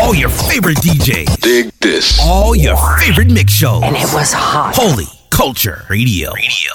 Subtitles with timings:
[0.00, 1.40] All your favorite DJs.
[1.40, 2.18] Dig this.
[2.22, 3.82] All your favorite mix shows.
[3.82, 4.74] And it was hot.
[4.76, 6.32] Holy Culture Radio.
[6.32, 6.72] Radio.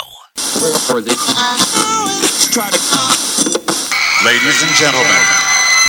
[4.25, 5.21] Ladies and gentlemen,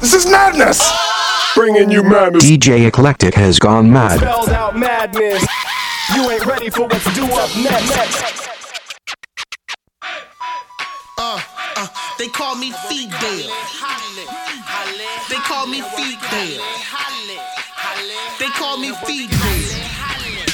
[0.00, 0.80] This is madness.
[1.54, 2.44] Bringing you madness.
[2.44, 4.18] DJ Eclectic has gone mad.
[4.20, 5.44] Spelled out madness.
[6.14, 8.42] You ain't ready for what's due up next.
[11.18, 11.40] Uh,
[11.76, 11.88] uh,
[12.18, 13.50] they call me Dale.
[15.28, 16.62] They call me Dale.
[18.38, 18.90] They call me.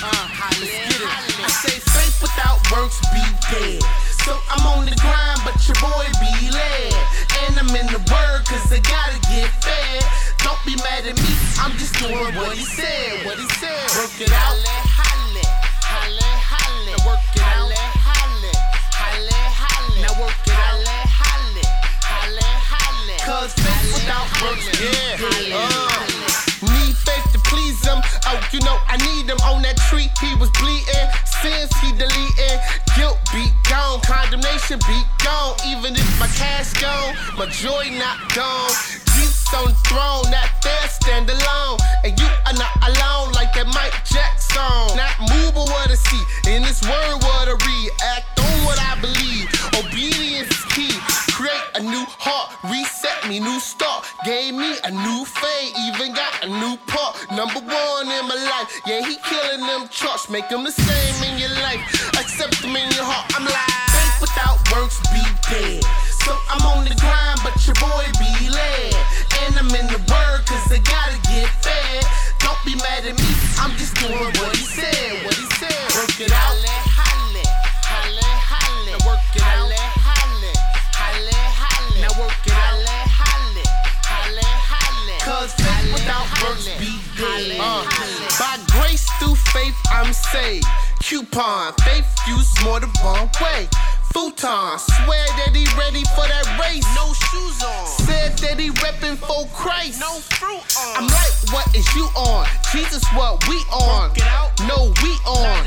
[0.03, 3.23] Uh, I say faith without works be
[3.53, 3.83] dead.
[4.25, 6.95] So I'm on the grind, but your boy be led.
[7.45, 10.05] And I'm in the word, cause I gotta get fed.
[10.43, 13.27] Don't be mad at me, I'm just doing what he said.
[13.27, 13.91] What he said.
[13.99, 15.10] Work it out.
[23.30, 23.55] Cause
[23.95, 25.20] without works dead.
[25.55, 25.87] Uh,
[26.66, 28.02] Need faith to please him.
[28.27, 30.10] Oh, you know I need him on that tree.
[30.18, 31.07] He was bleeding.
[31.38, 32.59] Sins he deleting.
[32.99, 34.02] Guilt be gone.
[34.02, 35.55] Condemnation be gone.
[35.63, 38.74] Even if my cash gone, my joy not gone.
[39.15, 41.79] Jesus on the throne, not there, stand alone.
[42.02, 44.99] And you are not alone like that Mike Jackson.
[44.99, 46.51] Not move but what I see.
[46.51, 47.90] In this word, what I read.
[48.10, 49.46] Act on what I believe.
[49.79, 50.49] Obedience is key.
[50.49, 50.49] Create
[51.81, 54.05] a new heart, reset me, new start.
[54.25, 57.17] Gave me a new fade, even got a new part.
[57.33, 60.29] Number one in my life, yeah, he killing them charts.
[60.29, 61.81] Make them the same in your life.
[62.21, 63.33] Accept them in your heart.
[63.33, 65.81] I'm like, faith without works be dead.
[66.21, 68.93] So I'm on the grind, but your boy be led.
[69.49, 72.05] And I'm in the word, cause I gotta get fed.
[72.45, 75.25] Don't be mad at me, I'm just doing what he said.
[75.25, 75.81] What he said.
[75.97, 76.69] Work it out.
[90.41, 90.62] I'm.
[91.03, 93.69] Coupon, faith use more than one way.
[94.12, 96.84] Futon, swear that he ready for that race.
[96.97, 97.87] No shoes on.
[98.09, 100.01] Said that he reppin' for Christ.
[100.01, 100.97] No fruit on.
[100.97, 102.47] I'm like, what is you on?
[102.73, 104.11] Jesus, what we on?
[104.67, 105.62] No, we on.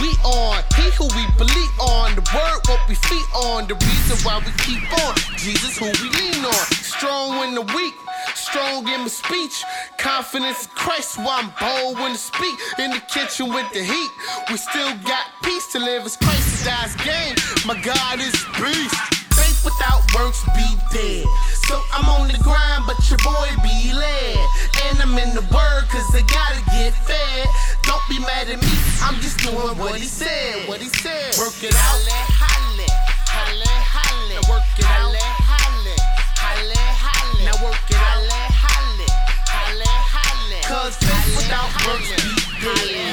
[0.00, 0.64] We on.
[0.76, 2.14] He who we believe on.
[2.14, 3.68] The word, what we feet on.
[3.68, 5.14] The reason why we keep on.
[5.36, 6.66] Jesus, who we lean on.
[6.80, 7.94] Strong when the weak.
[8.34, 9.62] Strong in my speech,
[9.98, 12.54] confidence in Christ, why I'm bold when to speak.
[12.78, 14.10] In the kitchen with the heat,
[14.50, 17.34] we still got peace to live as Christ dies game.
[17.66, 18.94] My God is beast.
[19.32, 21.26] Faith without works be dead.
[21.68, 24.36] So I'm on the grind, but your boy be led.
[24.88, 27.46] And I'm in the word, cause I gotta get fed.
[27.84, 30.68] Don't be mad at me, I'm just doing what he said.
[30.68, 31.36] What he said.
[31.38, 31.80] Work it out.
[31.80, 32.88] Halle,
[33.28, 34.34] halle, halle.
[34.34, 35.14] Now work it out.
[35.14, 35.96] Halle,
[36.36, 37.44] halle, halle.
[37.44, 37.91] Now work it out.
[40.72, 42.32] Cause faith without works be
[42.64, 43.12] dead.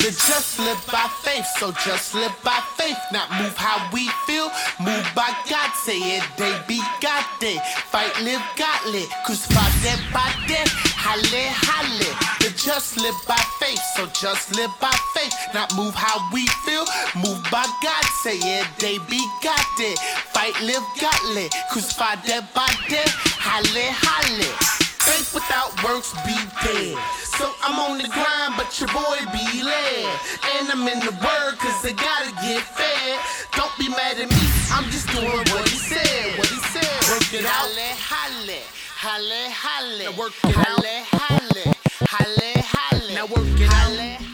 [0.00, 2.96] The just live by faith, so just live by faith.
[3.12, 4.48] Not move how we feel,
[4.80, 5.70] move by God.
[5.84, 7.60] Say it, they be God they.
[7.92, 10.72] Fight, live godly, crucify dead by death.
[10.96, 12.10] Halle, halle.
[12.40, 15.34] The just live by faith, so just live by faith.
[15.52, 18.04] Not move how we feel, move by God.
[18.24, 19.94] Say it, they be God they.
[20.32, 23.12] Fight, live godly, crucify dead by death.
[23.36, 24.79] Halle, halle.
[25.20, 26.96] Faith without works be dead.
[27.24, 30.18] So I'm on the grind, but your boy be led.
[30.56, 33.20] And I'm in the word, cause I gotta get fed.
[33.52, 34.42] Don't be mad at me,
[34.72, 36.38] I'm just doing what he said.
[36.38, 37.10] What he said.
[37.12, 37.68] Work it out.
[38.00, 38.62] Halle,
[38.96, 40.04] halle, halle.
[40.04, 40.84] Now work it out.
[40.84, 41.74] Halle,
[42.08, 43.14] halle, halle.
[43.14, 44.29] Now work it out.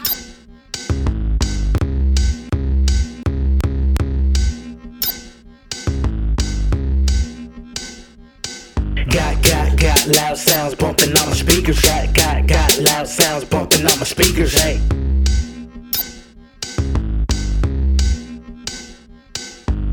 [10.15, 11.81] Loud sounds bumping on my speakers.
[11.81, 14.53] Got, got, got loud sounds bumping on my speakers.
[14.53, 14.79] Hey.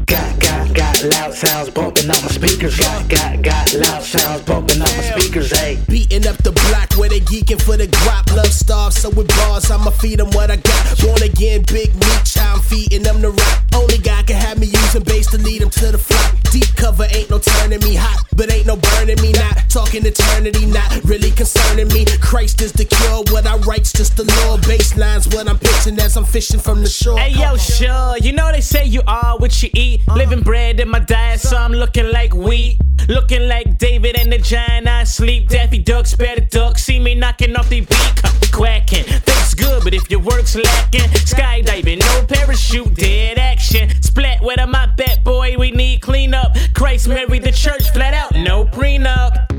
[0.06, 2.78] Got, got, got loud sounds bumping on my speakers.
[2.78, 5.50] Got, got, got loud sounds bumping on my speakers.
[5.50, 5.78] Hey.
[5.88, 8.34] Beating up the block where they geeking for the guap.
[8.36, 11.00] Love starved, so with bars, I'ma feed them what I got.
[11.00, 13.62] Born again, big meat, I'm feeding them the rock.
[13.74, 16.34] Only God can have me using bass to lead them to the flock.
[16.52, 19.32] Deep cover ain't no turning me hot, but ain't no burning me.
[19.32, 22.04] Not talking eternity, not really concerning me.
[22.20, 24.58] Christ is the cure, what I write's just the law.
[24.58, 27.18] Baseline's what I'm pitching as I'm fishing from the shore.
[27.18, 30.02] Hey yo, sure, you know they say you are what you eat.
[30.06, 30.18] Uh-huh.
[30.18, 31.00] Living bread in my
[31.36, 32.78] so I'm looking like wheat.
[33.08, 35.48] Looking like David and the giant, I sleep.
[35.48, 36.78] Daffy Duck, spare the duck.
[36.78, 39.04] See me knocking off the beat, quacking.
[39.04, 43.90] Thanks good, but if your work's lacking, skydiving, no parachute, dead action.
[44.02, 45.56] Splat, where am I bet, boy?
[45.58, 46.56] We need cleanup.
[46.74, 49.50] Christ married the church, flat out, no prenup.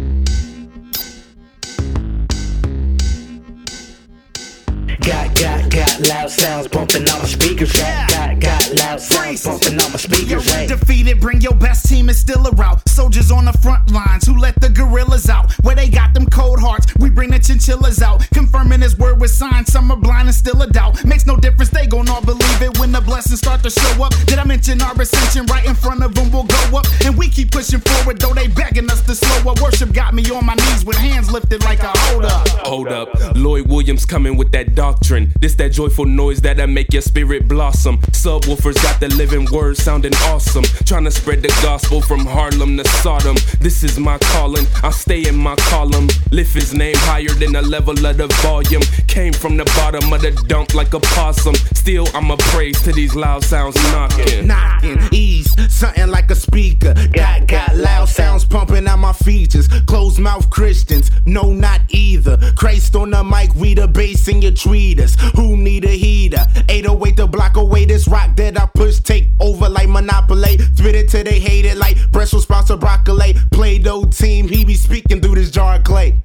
[5.02, 7.74] Got, got got loud sounds bumping on my speakers.
[7.74, 10.30] Got, got, got loud sounds bumping on my speakers.
[10.46, 10.68] Yo, Hey.
[10.68, 12.88] defeated, bring your best team, it's still a route.
[12.88, 15.52] Soldiers on the front lines who let the gorillas out.
[15.64, 18.28] Where they got them cold hearts, we bring the chinchillas out.
[18.34, 21.04] Confirming his word with signs, some are blind and still a doubt.
[21.06, 24.14] Makes no difference, they gon' all believe it when the blessings start to show up.
[24.26, 26.86] Did I mention our ascension right in front of them will go up?
[27.04, 29.62] And we keep pushing forward, though they begging us to slow up.
[29.62, 32.48] Worship got me on my knees with hands lifted like a hold up.
[32.66, 35.32] Hold up, Lloyd Williams coming with that doctrine.
[35.42, 37.98] This that joyful noise that'll make your spirit blossom.
[38.24, 40.64] Subwoofers got the living word sounding awesome.
[40.86, 43.36] Trying to spread the gospel from Harlem to Sodom.
[43.60, 46.08] This is my calling, I stay in my column.
[46.32, 48.84] Lift his name higher than the level of the volume.
[49.08, 51.56] Came from the bottom of the dump like a possum.
[51.74, 54.46] Still, I'm a praise to these loud sounds knocking.
[54.46, 56.94] knocking, ease, something like a speaker.
[57.12, 59.68] Got got loud sounds pumping out my features.
[59.88, 62.38] Closed mouth Christians, no, not either.
[62.56, 65.16] Christ on the mic, we the bass in your tweeters.
[65.36, 66.46] Who need a heater?
[66.70, 70.58] 808 to block away this rock that I push, take over like Monopoly.
[70.76, 73.36] Spit it till they hate it like Brussels sprouts or broccoli.
[73.52, 76.20] Play doh team, he be speaking through this jar of clay.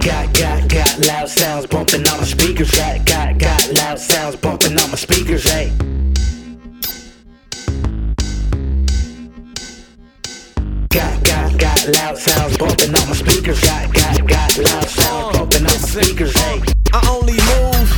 [0.00, 2.70] Got, got, got loud sounds bumping on my speakers.
[2.70, 5.44] Got, got, got loud sounds bumping on my speakers.
[5.50, 5.72] Hey.
[10.88, 13.60] Got, got, got loud sounds bumping on my speakers.
[13.60, 16.36] Got, got, got loud sounds bumping on my speakers.
[16.36, 16.60] Hey.
[16.92, 17.88] I only move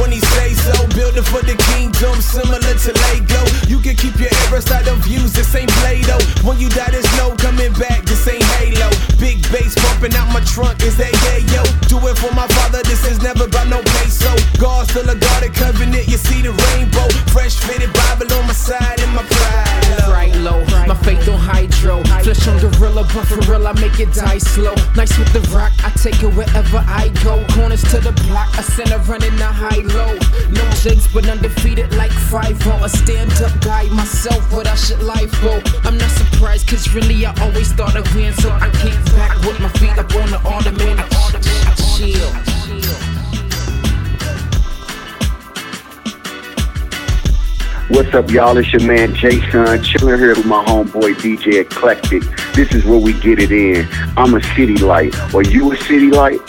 [0.00, 0.86] when he say so.
[0.96, 3.40] Building for the kingdom, similar to Lego.
[3.68, 6.20] You can keep your eras out of views, this ain't Play-Doh.
[6.46, 8.88] When you die, there's no coming back, this ain't Halo.
[9.18, 11.62] Big bass bumping out my trunk, is that yeah, yo?
[11.90, 14.30] Do it for my father, this is never about no peso.
[14.60, 17.08] God still a God of covenant, you see the rainbow.
[17.34, 19.98] Fresh fitted Bible on my side and my pride.
[19.98, 20.12] low.
[20.12, 20.64] right low.
[20.86, 22.02] My faith on hydro.
[22.22, 24.74] Flesh on gorilla, but for real, I make it die slow.
[24.94, 27.44] Nice with the rock, I take it wherever I go.
[27.54, 30.14] Corners to the block, I a center running the high low.
[30.50, 35.32] No jakes, but undefeated like 5 A stand up guy myself, but I should life
[35.42, 35.60] go.
[35.82, 39.07] I'm not surprised, cause really I always thought I'd win, so I can't
[39.46, 42.30] with my feet up on the I chill.
[47.88, 48.56] What's up, y'all?
[48.58, 52.22] It's your man Jason, chilling here with my homeboy DJ Eclectic.
[52.54, 53.88] This is where we get it in.
[54.16, 55.18] I'm a city light.
[55.34, 56.40] Are you a city light?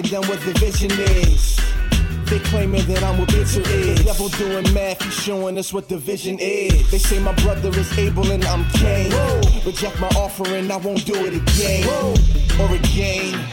[0.00, 1.56] Writing down what the vision is.
[2.24, 4.02] They claiming that I'm what bitter is.
[4.02, 6.90] Devil doing math, he's showing us what the vision is.
[6.90, 9.12] They say my brother is able and I'm Cain.
[9.66, 11.86] Reject my offering, I won't do it again.
[12.58, 13.44] Or again.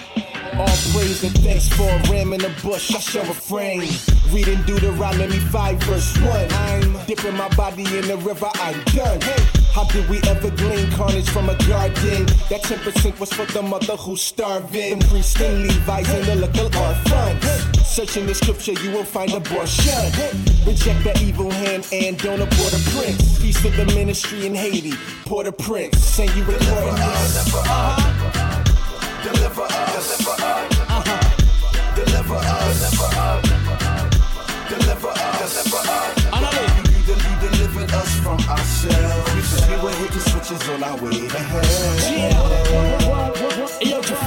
[0.53, 3.89] All praise and thanks for a ram in the bush, I shall refrain.
[4.31, 6.51] Reading Deuteronomy 5 verse 1.
[6.51, 9.19] I'm dipping my body in the river, I'm done.
[9.19, 12.25] Hey, how did we ever glean carnage from a garden?
[12.49, 14.97] That 10% was for the mother who's starving.
[14.97, 17.45] Them priests and Levites and the little orphans.
[17.85, 20.09] Searching the scripture, you will find abortion.
[20.65, 23.39] Reject the evil hand and don't abort a prince.
[23.39, 24.93] Peace to the ministry in Haiti,
[25.25, 25.99] Port-au-Prince.
[26.03, 27.45] Saying you recording this.
[27.45, 28.01] Deliver us.
[29.23, 30.73] Deliver us.
[31.95, 32.97] Deliver us.
[34.69, 35.37] Deliver us.
[35.53, 36.27] Deliver us.
[36.97, 38.87] You, del- you delivered us from ourselves.
[38.87, 39.26] We were hit
[40.11, 41.27] the switches on our way.
[41.27, 41.63] To hell.
[43.79, 44.26] Hey, yo, Jafire.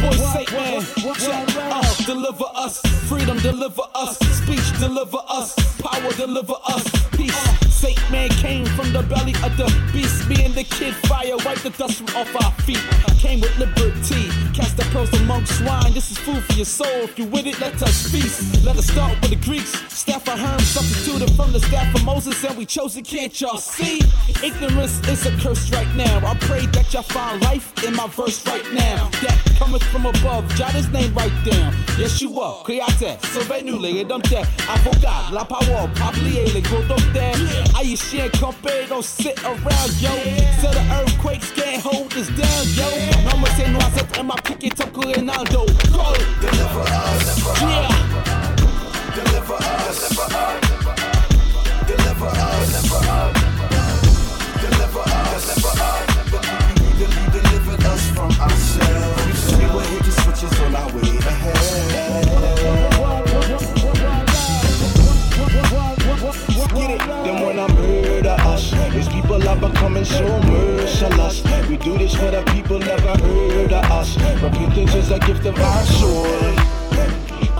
[0.00, 1.14] boy Satan.
[1.14, 1.48] Check.
[1.56, 2.80] Uh, deliver us.
[3.08, 4.18] Freedom deliver us.
[4.18, 5.54] Speech deliver us.
[5.80, 6.84] Power deliver us.
[7.16, 7.36] Peace.
[7.70, 10.28] Satan man came from the belly of the beast.
[10.28, 11.36] Me and the kid fire.
[11.44, 12.82] Wipe the dust from off our feet.
[13.18, 14.28] Came with liberty.
[14.54, 15.92] Cast the pearls among swine.
[15.92, 17.04] This is food for your soul.
[17.08, 18.64] If you with it, let us feast.
[18.64, 19.72] Let us start with the Greeks.
[19.92, 22.42] Staff of Herm substituted from the staff of Moses.
[22.44, 23.04] And we chose it.
[23.04, 24.00] Can't y'all see?
[24.42, 26.16] Ignorance is a curse right now.
[26.26, 29.08] I pray that y'all find life in my verse right now.
[29.22, 30.48] That cometh from above.
[30.56, 31.72] Jot his name right down.
[31.98, 37.36] Yeshua, Create, Sauve-nous, rédempteur, avocat, la parole, pablier, les gros docteurs.
[37.78, 40.10] Haïtien campé, don't sit around, yo.
[40.60, 42.88] So the earthquakes can't hold us down, yo.
[43.30, 45.66] No more say noisette, and my picket top Ronaldo.
[45.92, 46.14] Go!
[46.40, 47.60] Deliver us.
[47.60, 47.88] Yeah.
[49.14, 50.08] Deliver us.
[50.08, 50.76] Deliver us.
[51.86, 52.82] Deliver us.
[52.82, 53.45] Deliver
[70.06, 71.42] so merciless.
[71.68, 74.16] We do this for the people never heard of us.
[74.42, 76.24] Repentance is a gift of our soul.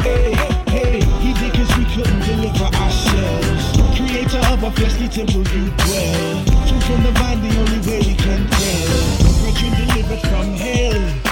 [0.00, 0.32] Hey,
[0.68, 3.64] hey, he did cause we couldn't deliver ourselves.
[3.96, 6.44] Creator of a fleshly temple you dwell.
[6.68, 8.96] Truth from the vine, the only way we can tell.
[9.42, 11.25] Virgin delivered from hell.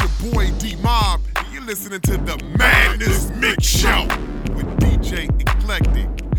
[0.00, 1.20] Your boy D Mob.
[1.52, 4.06] You're listening to the Madness Mix Show
[4.54, 6.29] with DJ Eclectic.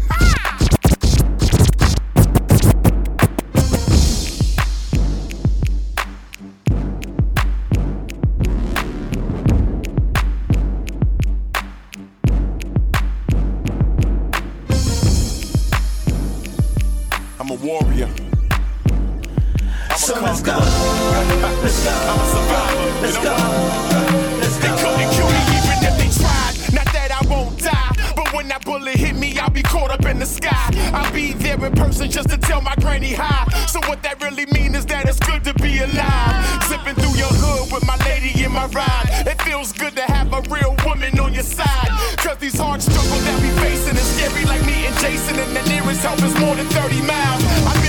[28.98, 30.70] Hit me, I'll be caught up in the sky.
[30.94, 33.48] I'll be there in person just to tell my granny hi.
[33.68, 36.64] So what that really means is that it's good to be alive.
[36.68, 39.28] Zipping through your hood with my lady in my ride.
[39.28, 41.90] It feels good to have a real woman on your side.
[42.18, 45.40] Cause these hard struggles that we facing is scary like me and Jason.
[45.40, 47.44] And the nearest help is more than 30 miles.
[47.68, 47.81] I've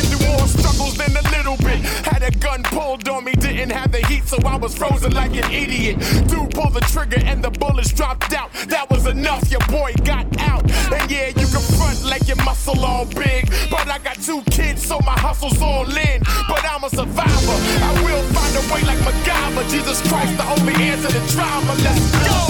[0.83, 1.81] through than a little bit.
[2.07, 5.33] Had a gun pulled on me, didn't have the heat, so I was frozen like
[5.33, 5.99] an idiot.
[6.29, 8.53] Dude pulled the trigger and the bullets dropped out.
[8.69, 10.63] That was enough, your boy got out.
[10.93, 13.51] And yeah, you can front like your muscle all big.
[13.71, 16.23] But I got two kids, so my hustle's all in.
[16.49, 17.59] But I'm a survivor.
[17.89, 19.69] I will find a way like MacGyver.
[19.71, 21.75] Jesus Christ, the only answer to trauma.
[21.83, 22.43] Let's go.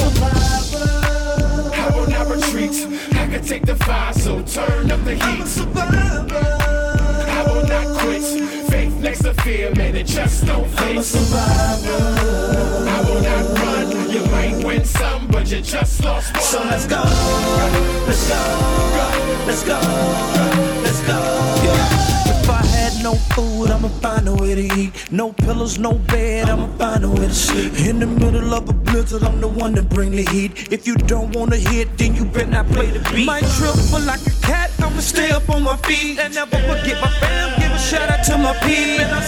[1.74, 2.86] I will not retreat.
[3.12, 5.42] I can take the fire, so turn up the heat.
[5.76, 6.61] I
[8.04, 8.70] will not quit.
[8.70, 10.80] Faith next to fear, man, it just don't fit.
[10.80, 11.88] I'm a survivor.
[12.88, 14.10] I will not run.
[14.10, 16.42] You might win some, but you just lost one.
[16.42, 17.02] So let's go.
[18.06, 18.40] Let's go.
[19.46, 19.80] Let's go.
[20.82, 21.18] Let's go.
[21.18, 21.41] I had
[23.12, 25.12] no food, I'ma find a way to eat.
[25.12, 27.72] No pillows, no bed, I'ma find a way to sleep.
[27.80, 30.72] In the middle of a blizzard, I'm the one to bring the heat.
[30.72, 33.26] If you don't wanna hit, then you better not play the beat.
[33.26, 36.18] Might trip, but like a cat, I'ma stay up on my feet.
[36.18, 39.04] And never forget my fam, give a shout out to my people.
[39.04, 39.22] And I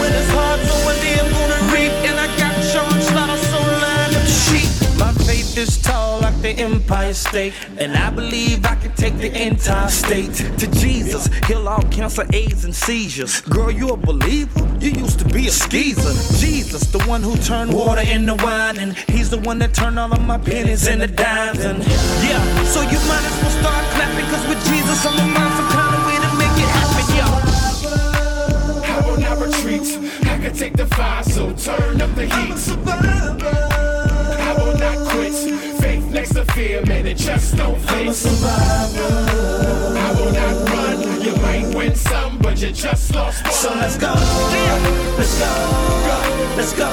[0.00, 1.92] when it's hard, one day I'm gonna reap.
[2.08, 2.29] And I
[5.30, 7.54] faith is tall like the Empire State.
[7.78, 11.28] And I believe I can take the entire state to Jesus.
[11.46, 13.40] Heal all cancer, AIDS, and seizures.
[13.42, 14.62] Girl, you a believer?
[14.80, 16.14] You used to be a skeezer.
[16.44, 18.78] Jesus, the one who turned water into wine.
[18.78, 21.64] And he's the one that turned all of my pennies into dimes.
[21.64, 21.78] And
[22.26, 24.26] yeah, so you might as well start clapping.
[24.32, 27.26] Cause with Jesus, I'ma find some kind of way to make it happen, yo.
[28.94, 29.86] I will not retreat.
[30.32, 32.58] I can take the fire, so turn up the heat.
[32.86, 33.69] I
[36.54, 37.92] fear, man, it just don't fit.
[37.92, 39.98] I'm a survivor.
[39.98, 41.22] I will not run.
[41.22, 43.52] You might win some, but you just lost one.
[43.52, 44.12] So let's go.
[45.18, 45.50] Let's go.
[46.56, 46.90] Let's go.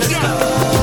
[0.00, 0.75] Let's go.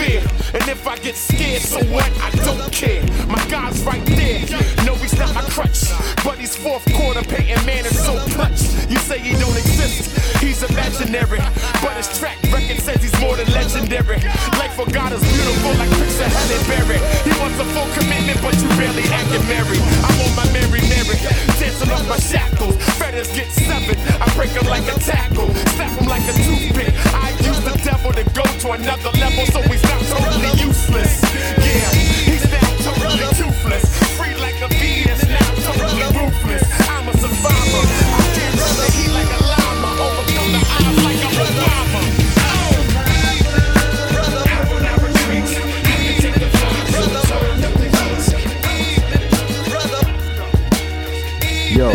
[0.00, 0.20] Fear.
[0.56, 2.08] And if I get scared, so what?
[2.20, 3.04] I don't care.
[3.28, 4.40] My God's right there.
[4.84, 5.92] No, he's not my crutch.
[6.24, 8.60] But he's fourth quarter, Peyton Manning so clutch.
[8.88, 11.38] You say he don't exist, he's imaginary.
[11.84, 14.20] But his track record says he's more than legendary.
[14.58, 17.00] Life for God is beautiful like Prince of Halle Berry.
[17.28, 19.84] He wants a full commitment, but you barely acting married.
[20.02, 21.18] I'm on my Mary Mary,
[21.60, 22.76] dancing off my shackles.
[22.98, 25.48] Fetters get severed, I break them like a tackle.
[25.76, 26.92] Snap them like a toothpick.
[27.14, 31.22] I use devil to go to another level, so he's not totally useless.
[31.58, 31.90] Yeah,
[32.28, 33.84] he's now totally toothless.
[34.16, 36.64] Free like a bee now totally ruthless.
[36.88, 37.84] I'm a survivor.
[38.12, 39.90] I can't run the heat like a llama.
[40.06, 40.62] Overcome the
[41.04, 41.22] like
[41.56, 41.80] not.
[51.70, 51.90] Yo,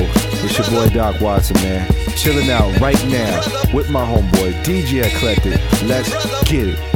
[0.46, 2.05] it's your boy Doc Watson, man.
[2.16, 3.42] Chilling out right now
[3.74, 5.60] with my homeboy DJ Eclectic.
[5.84, 6.10] Let's
[6.50, 6.95] get it.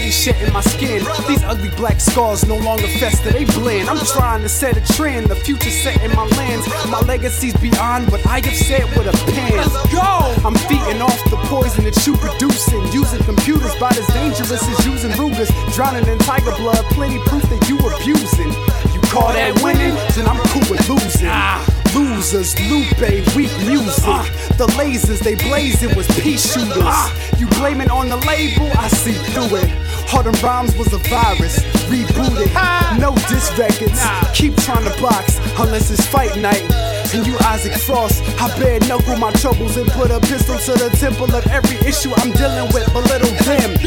[0.00, 1.04] Already shedding my skin.
[1.28, 3.88] These ugly black scars no longer fester, they blend.
[3.88, 6.66] I'm trying to set a trend, the future set in my lands.
[6.88, 9.56] My legacy's beyond what I have said with a pen.
[9.56, 10.34] Let's go!
[10.46, 12.80] I'm feeding off the poison that you producing.
[12.92, 16.84] Using computers about as dangerous as using Ruger Judas, drowning in tiger blood.
[16.90, 18.52] Plenty proof that you abusing.
[18.92, 19.94] You call that winning?
[20.14, 21.28] Then I'm cool with losing.
[21.30, 21.64] Ah.
[21.94, 24.04] Losers, Lupe, weak music.
[24.06, 24.28] Ah.
[24.58, 26.84] The lasers they blazing was pea shooters.
[26.84, 27.08] Ah.
[27.38, 28.70] You blaming on the label?
[28.76, 29.89] I see through it.
[30.10, 32.50] Harden Rhymes was a virus, rebooted.
[32.98, 34.02] No diss records,
[34.34, 36.66] keep trying to box unless it's fight night.
[37.14, 40.90] And you Isaac Frost, I bare knuckle my troubles and put a pistol to the
[40.98, 42.92] temple of every issue I'm dealing with.
[42.92, 43.78] But little them.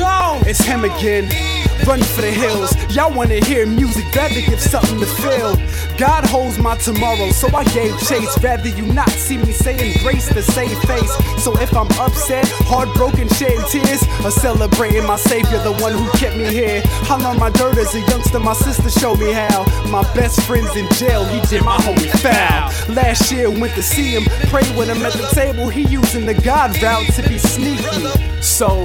[0.48, 1.28] It's him again.
[1.88, 2.72] Run for the hills.
[2.96, 5.56] Y'all wanna hear music, better give something to feel.
[5.98, 8.38] God holds my tomorrow, so I gave chase.
[8.42, 11.12] Rather you not see me saying grace to save face.
[11.44, 16.38] So if I'm upset, heartbroken, shedding tears, or celebrating my savior, the one who kept
[16.38, 16.82] me here.
[16.86, 19.66] I learned my dirt as a youngster, my sister showed me how.
[19.90, 22.94] My best friend's in jail, he did my homie foul.
[22.96, 25.68] Last year went to see him, prayed with him at the table.
[25.70, 28.42] He using the God route to be sneaky.
[28.42, 28.84] So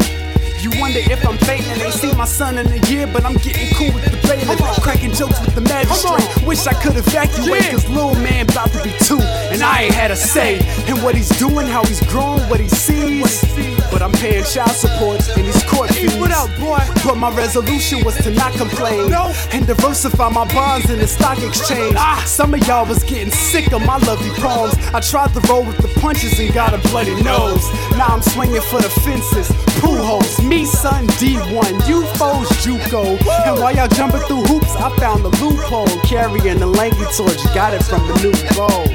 [0.63, 1.81] you wonder if I'm faking.
[1.81, 4.59] Ain't seen my son in a year, but I'm getting cool with the bailiff.
[4.83, 6.47] Cracking jokes with the magistrate.
[6.47, 10.11] Wish I could evacuate, cause little man about to be two, and I ain't had
[10.11, 10.57] a say
[10.89, 13.78] in what he's doing, how he's growing, what he sees.
[13.91, 16.15] But I'm paying child support and these court fees.
[16.17, 16.79] What up, boy?
[17.05, 19.13] But my resolution was to not complain
[19.53, 21.95] and diversify my bonds in the stock exchange.
[21.97, 24.75] Ah, Some of y'all was getting sick of my lovely poems.
[24.95, 27.65] I tried to roll with the punches and got a bloody nose.
[27.97, 29.49] Now I'm swinging for the fences.
[29.81, 33.19] Pool holes, me son D1, you foes Juco.
[33.47, 35.89] And while y'all jumping through hoops, I found the loophole.
[36.03, 38.87] Carrying the lanky torch, got it from the new bowl.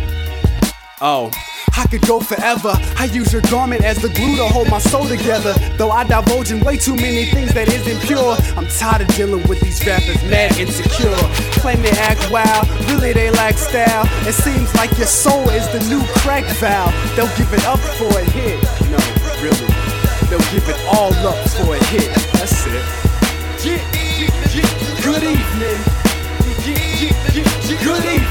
[1.02, 1.32] Oh.
[1.76, 2.74] I could go forever.
[2.98, 5.54] I use your garment as the glue to hold my soul together.
[5.78, 8.36] Though I divulge in way too many things that isn't pure.
[8.58, 11.16] I'm tired of dealing with these rappers, mad insecure.
[11.60, 14.06] Claim they act wild, really they lack style.
[14.28, 16.94] It seems like your soul is the new crack valve.
[17.16, 18.62] They'll give it up for a hit.
[18.90, 18.98] No,
[19.42, 19.68] really.
[20.30, 22.14] They'll give it all up for a hit.
[22.34, 22.86] That's it.
[25.04, 25.80] Good evening.
[27.84, 28.23] Good evening.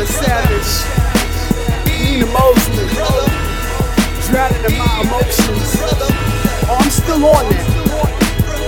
[0.00, 0.72] Having savage,
[1.86, 2.88] Nina Mosley,
[4.30, 5.76] drowning in my emotions.
[6.68, 7.66] Oh, I'm still on it,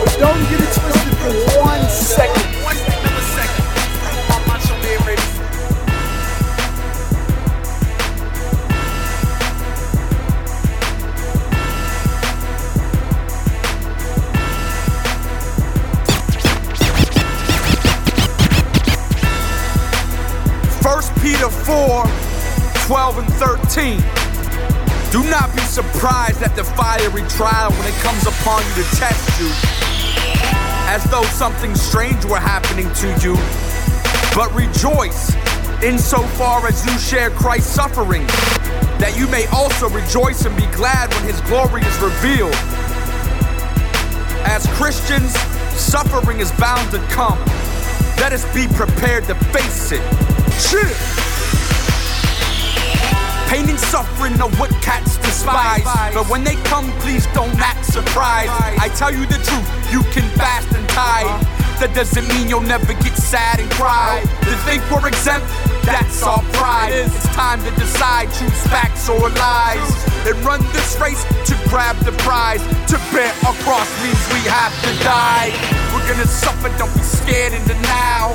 [0.05, 2.52] but don't get it twisted for one second.
[21.73, 22.05] 4,
[22.85, 23.97] 12 and 13.
[25.11, 29.25] Do not be surprised at the fiery trial when it comes upon you to test
[29.41, 29.49] you,
[30.93, 33.37] as though something strange were happening to you.
[34.37, 35.33] But rejoice
[35.83, 38.27] insofar as you share Christ's suffering,
[39.01, 42.53] that you may also rejoice and be glad when his glory is revealed.
[44.45, 45.33] As Christians,
[45.73, 47.39] suffering is bound to come.
[48.21, 50.03] Let us be prepared to face it.
[50.61, 51.22] Shit.
[53.53, 55.85] Pain and suffering are what cats despise.
[56.15, 58.49] But when they come, please don't act surprised.
[58.81, 61.29] I tell you the truth, you can fast and tide.
[61.77, 64.25] That doesn't mean you'll never get sad and cry.
[64.49, 65.45] To think we're exempt,
[65.85, 66.97] that's our pride.
[66.97, 69.93] It's time to decide, choose facts or lies.
[70.25, 72.65] And run this race to grab the prize.
[72.89, 75.53] To bear a cross means we have to die.
[75.93, 78.33] We're gonna suffer, don't be scared in the now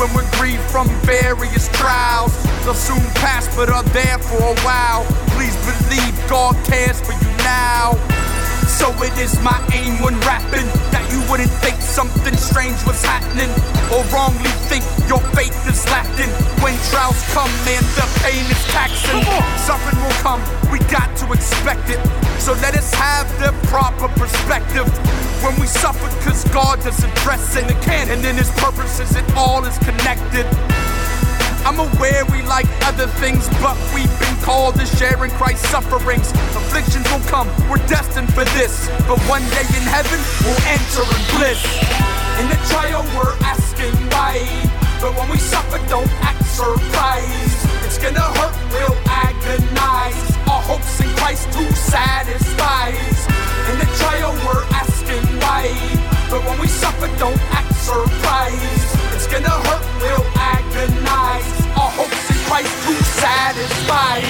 [0.00, 2.32] when we're grieved from various trials.
[2.64, 5.04] They'll soon pass, but are there for a while.
[5.36, 8.39] Please believe God cares for you now.
[8.70, 13.50] So it is my aim when rapping that you wouldn't think something strange was happening
[13.90, 16.30] or wrongly think your faith is lacking.
[16.62, 19.18] When trials come, man, the pain is taxing.
[19.66, 21.98] Suffering will come, we got to expect it.
[22.38, 24.86] So let us have the proper perspective
[25.42, 27.66] when we suffer, cause God does address it.
[27.90, 30.46] And in His purposes, it all is connected.
[31.70, 36.32] I'm aware we like other things, but we've been called to share in Christ's sufferings.
[36.58, 38.90] Afflictions will come, we're destined for this.
[39.06, 41.62] But one day in heaven, we'll enter in bliss.
[42.42, 44.42] In the trial, we're asking why.
[44.98, 47.62] But when we suffer, don't act surprised.
[47.86, 50.26] It's gonna hurt, we'll agonize.
[50.50, 53.18] Our hopes in Christ to satisfies.
[53.70, 55.70] In the trial, we're asking why.
[56.34, 58.90] But when we suffer, don't act surprised.
[59.14, 61.59] It's gonna hurt, we'll agonize.
[61.76, 64.20] Our hopes in Christ to satisfy.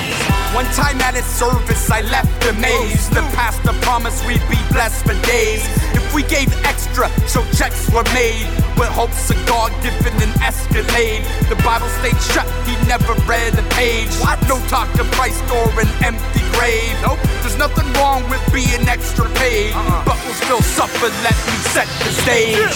[0.54, 3.14] One time at his service, I left amazed.
[3.14, 5.62] The pastor promised we'd be blessed for days.
[5.94, 8.50] If we gave extra, so checks were made.
[8.74, 11.22] With hopes of God giving an escalade.
[11.46, 14.10] The Bible stayed shut, he never read a page.
[14.18, 14.42] What?
[14.48, 16.98] No talk to Christ or an empty grave.
[17.06, 19.70] Nope, there's nothing wrong with being extra paid.
[19.72, 20.04] Uh-uh.
[20.04, 22.74] But we'll still suffer, let me set the stage.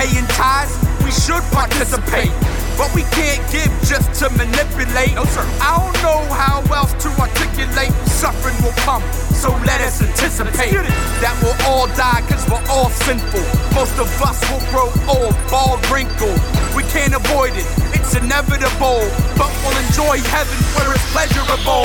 [0.00, 0.72] Paying tithes,
[1.04, 2.32] we should participate.
[2.80, 5.12] But we can't give just to manipulate.
[5.12, 5.44] No, sir.
[5.60, 7.92] I don't know how else to articulate.
[8.08, 9.04] Suffering will come,
[9.36, 10.72] so let us anticipate
[11.20, 13.44] that we'll all die because we're all sinful.
[13.76, 16.40] Most of us will grow old, bald, wrinkled.
[16.72, 19.04] We can't avoid it, it's inevitable.
[19.36, 21.84] But we'll enjoy heaven where it's pleasurable.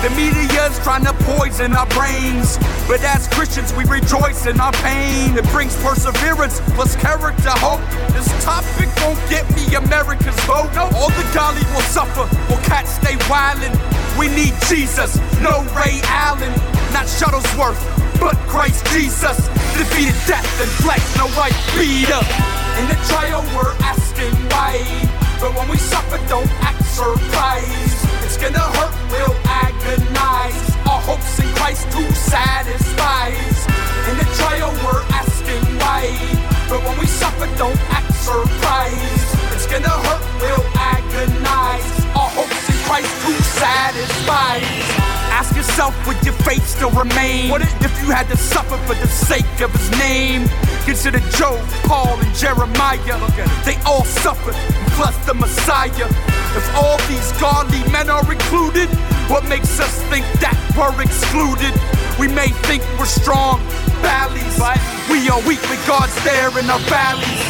[0.00, 2.56] The media's trying to poison our brains.
[2.88, 5.36] But as Christians, we rejoice in our pain.
[5.36, 7.84] It brings perseverance plus character hope.
[8.16, 10.72] This topic won't get me America's vote.
[10.96, 13.76] All the golly will suffer, will cats stay wildin'.
[14.18, 16.52] We need Jesus, no Ray Allen,
[16.96, 17.76] not Shuttlesworth,
[18.18, 19.36] but Christ Jesus.
[19.76, 22.24] Defeated death and flesh, no white beat up.
[22.80, 24.80] In the trial, we're asking why.
[25.40, 27.89] But when we suffer, don't act surprised.
[28.42, 30.76] It's gonna hurt, we'll agonize.
[30.88, 33.28] Our hopes in Christ to satisfy.
[34.08, 36.08] In the trial, we're asking why.
[36.70, 39.36] But when we suffer, don't act surprised.
[39.52, 42.06] It's gonna hurt, we'll agonize.
[42.16, 45.09] Our hopes in Christ to satisfy.
[45.40, 47.48] Ask yourself, would your faith still remain?
[47.48, 50.44] What if you had to suffer for the sake of his name?
[50.84, 51.56] Consider Job,
[51.88, 53.16] Paul, and Jeremiah.
[53.64, 54.52] They all suffered,
[55.00, 56.08] plus the Messiah.
[56.52, 58.90] If all these godly men are included,
[59.32, 61.72] what makes us think that we're excluded?
[62.20, 63.64] We may think we're strong,
[64.04, 64.76] valleys, but
[65.08, 67.40] we are weak when God's there in our valleys.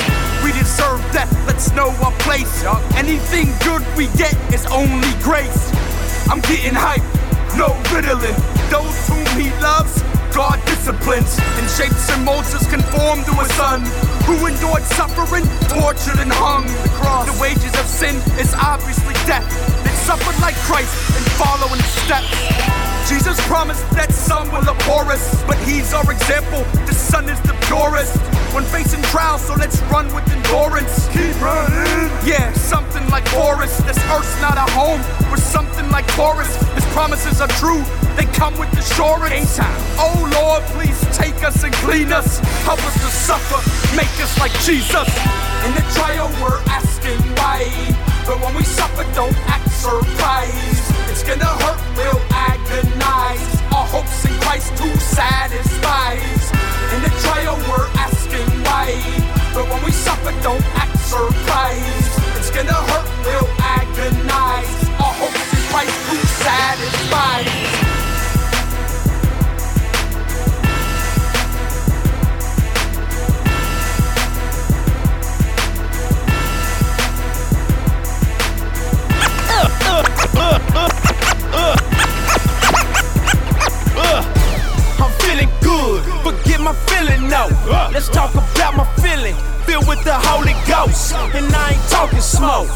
[0.47, 2.63] We deserve death, let's know our place.
[2.95, 5.75] Anything good we get is only grace.
[6.31, 7.03] I'm getting hype,
[7.57, 8.37] no riddling.
[8.71, 10.03] Those whom he loves,
[10.35, 13.83] God disciplines and shapes and molds us conform to a son
[14.25, 16.67] who endured suffering, tortured, and hung.
[16.67, 19.47] The cross, the wages of sin is obviously death.
[19.85, 22.70] They suffered like Christ and follow in his steps.
[23.51, 26.63] Jesus promised that some will abhor us, but he's our example.
[26.87, 28.17] The son is the purest.
[28.55, 31.09] When facing trials, so let's run with endurance.
[31.09, 32.11] Keep running.
[32.23, 33.87] Yeah, something like Forrest.
[33.87, 35.01] This earth's not a home.
[35.31, 36.51] We're something like Taurus.
[36.75, 37.83] His promises are true.
[38.17, 39.59] They come with assurance.
[39.99, 42.39] Oh Lord, please take us and clean us.
[42.63, 43.59] Help us to suffer.
[43.97, 45.09] Make us like Jesus.
[45.67, 47.67] In the trial, we're asking why.
[48.27, 50.90] But when we suffer, don't act surprised.
[51.21, 53.63] It's gonna hurt, we'll agonize.
[53.77, 56.15] Our hopes in Christ to satisfy.
[56.95, 58.97] In the trial, we're asking why.
[59.53, 62.39] But when we suffer, don't act surprised.
[62.39, 64.89] It's gonna hurt, we'll agonize.
[64.97, 67.90] Our hopes in Christ to satisfy.
[86.63, 87.49] My feeling no.
[87.93, 91.15] Let's talk about my feeling, filled with the Holy Ghost.
[91.35, 92.69] And I ain't talking smoke,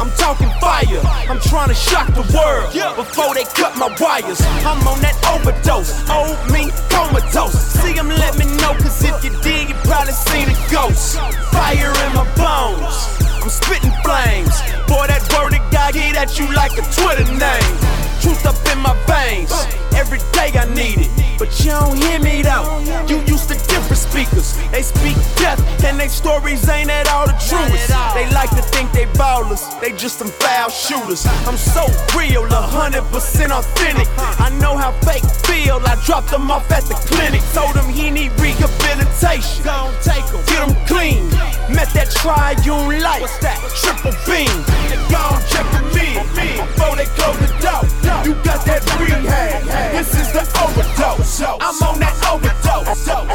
[0.00, 1.00] I'm talking fire.
[1.28, 4.40] I'm trying to shock the world before they cut my wires.
[4.64, 7.56] I'm on that overdose, old me comatose.
[7.80, 11.18] See them, let me know, cause if you did, you probably seen a ghost.
[11.52, 12.94] Fire in my bones,
[13.42, 14.54] I'm spitting flames.
[14.88, 18.09] Boy, that word of God get at you like a Twitter name.
[18.20, 19.52] Truth up in my veins,
[19.96, 21.10] every day I need it.
[21.38, 22.80] But you don't hear me though.
[23.08, 24.58] You used to different speakers.
[24.70, 27.88] They speak death, and they stories ain't at all the truest.
[28.14, 31.24] They like to think they ballers, they just some foul shooters.
[31.48, 34.08] I'm so real, a hundred percent authentic.
[34.18, 35.80] I know how fake feel.
[35.80, 37.40] I dropped them off at the clinic.
[37.54, 39.64] Told him he need rehabilitation.
[39.64, 40.99] Gon' take him, get him clean.
[41.94, 43.20] That triune life.
[43.22, 43.58] What's that?
[43.82, 44.46] Triple beam.
[45.10, 46.14] Gon' check the me
[46.62, 47.82] before they close the door.
[48.24, 49.64] You got that rehab.
[49.92, 51.40] This is the overdose.
[51.42, 53.29] I'm on that overdose.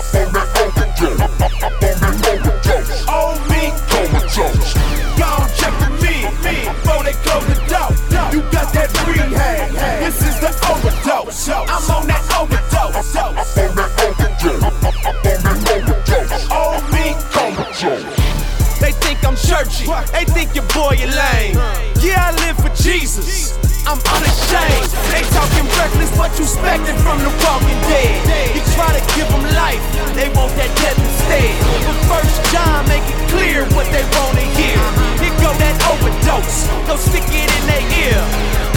[25.85, 28.17] reckless, what you expecting from the walking dead?
[28.57, 29.81] You try to give them life,
[30.17, 31.53] they want that death instead.
[31.85, 34.81] But first John make it clear what they wanna hear.
[35.21, 38.19] Here go that overdose, go stick it in their ear.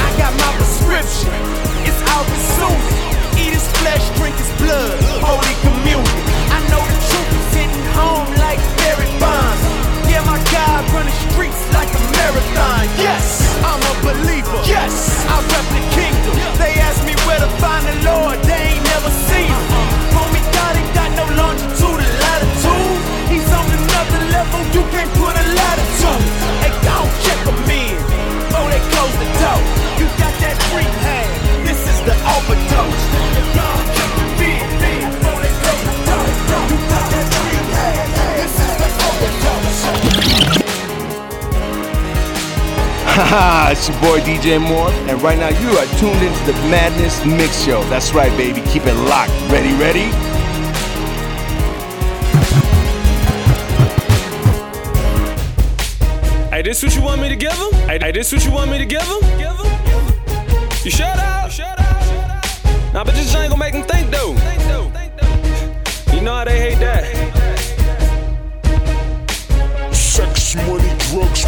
[0.05, 1.33] I got my prescription,
[1.89, 2.97] it's all consuming.
[3.41, 6.28] Eat his flesh, drink his blood, holy communion.
[10.99, 12.83] run the streets like a marathon.
[12.99, 14.61] Yes, I'm a believer.
[14.67, 16.35] Yes, I rep the kingdom.
[16.59, 19.63] They ask me where to find the Lord, they ain't never seen him.
[19.79, 20.17] Uh-uh.
[20.19, 22.99] Homie God ain't got no longitude latitude.
[23.31, 26.23] He's on another level, you can't put a latitude.
[26.67, 27.99] Hey, go check him in.
[28.59, 29.61] Oh, they close the door.
[30.03, 31.31] You got that free hand.
[31.63, 33.78] This is the overdose.
[43.73, 47.65] it's your boy DJ Moore, and right now you are tuned into the Madness Mix
[47.65, 47.83] Show.
[47.91, 48.61] That's right, baby.
[48.69, 49.33] Keep it locked.
[49.51, 50.05] Ready, ready?
[56.49, 57.73] Hey, this what you want me to give him?
[57.89, 59.21] Hey, this what you want me to give him?
[60.85, 61.51] You shut up.
[61.51, 62.95] Shut up.
[62.95, 64.37] Nah, but this ain't gonna make him think though.
[66.15, 66.68] You know how they hate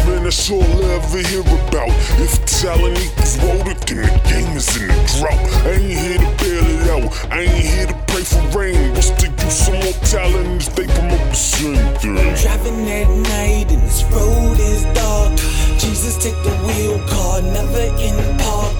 [0.05, 1.91] man, that's all I ever hear about.
[2.21, 5.41] If talent equals voted, then the game is in the drought.
[5.65, 7.31] I ain't here to bail it out.
[7.31, 8.93] I ain't here to pray for rain.
[8.93, 12.15] What's the use of more talent if they promote the same thing?
[12.39, 15.35] Driving at night and this road is dark.
[15.81, 18.77] Jesus, take the wheel, car never in park.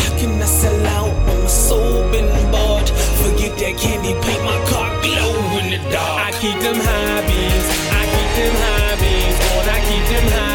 [0.00, 2.88] How can I sell out when my soul been bought?
[3.20, 6.24] Forget that candy, paint my car glow in the dark.
[6.24, 7.66] I keep them high beams.
[7.90, 9.36] I keep them high beams.
[9.50, 10.53] On, I keep them high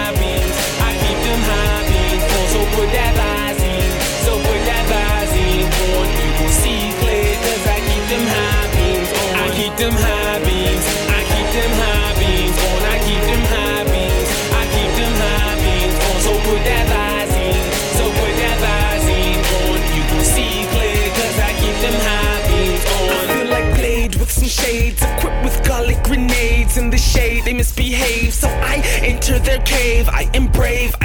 [2.80, 3.12] So put that
[4.88, 5.68] Visine
[6.00, 6.08] on.
[6.16, 9.10] You will see clear, cause I keep them high beams.
[9.20, 10.86] On, I keep them high beams.
[11.12, 12.56] I keep them high beams.
[12.56, 14.30] On, I keep them high beams.
[14.56, 15.96] I keep them high beams.
[16.08, 17.68] On, so put that Visine.
[18.00, 19.76] So put that on.
[19.92, 23.12] You will see clear, cause I keep them high beams on.
[23.12, 27.44] I feel like Blade with some shades, equipped with garlic grenades in the shade.
[27.44, 30.08] They misbehave, so I enter their cave.
[30.08, 30.96] I am brave,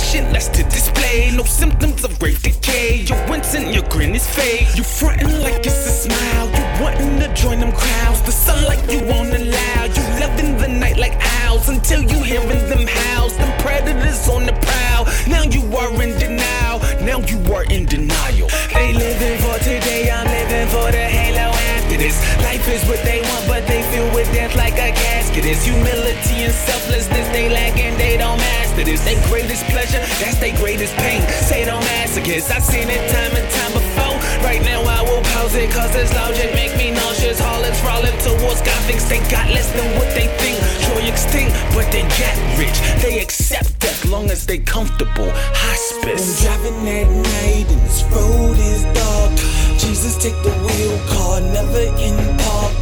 [0.00, 3.04] That's to display no symptoms of great decay.
[3.06, 4.68] You're wincing, your grin is fake.
[4.74, 6.46] You frontin' like it's a smile.
[6.48, 8.22] You wantin' to join them crowds.
[8.22, 9.84] The sunlight you won't allow.
[9.84, 13.36] You loving the night like owls until you hearing them howls.
[13.36, 15.04] Them predators on the prowl.
[15.28, 16.80] Now you are in denial.
[17.04, 18.48] Now you are in denial.
[18.72, 20.10] They living for today.
[20.10, 22.16] I'm living for the halo after this.
[22.42, 25.62] Life is what they want, but they feel with death like a casket is.
[25.62, 29.04] Humility and selflessness they lack and they don't master this.
[29.04, 31.22] They greatest pleasure, that's their greatest pain.
[31.42, 32.50] Say don't masochist.
[32.50, 34.16] I've seen it time and time before.
[34.44, 37.38] Right now I will pause it, cause this logic make me nauseous.
[37.40, 39.08] Harlots rolling towards God, gothics.
[39.08, 40.58] They got less than what they think.
[40.86, 42.78] Joy extinct, but they get rich.
[43.02, 45.30] They accept death long as they comfortable.
[45.34, 46.44] Hospice.
[46.44, 49.32] I'm driving at night and this road is dark.
[49.78, 52.74] Jesus, take the wheel, car never in park.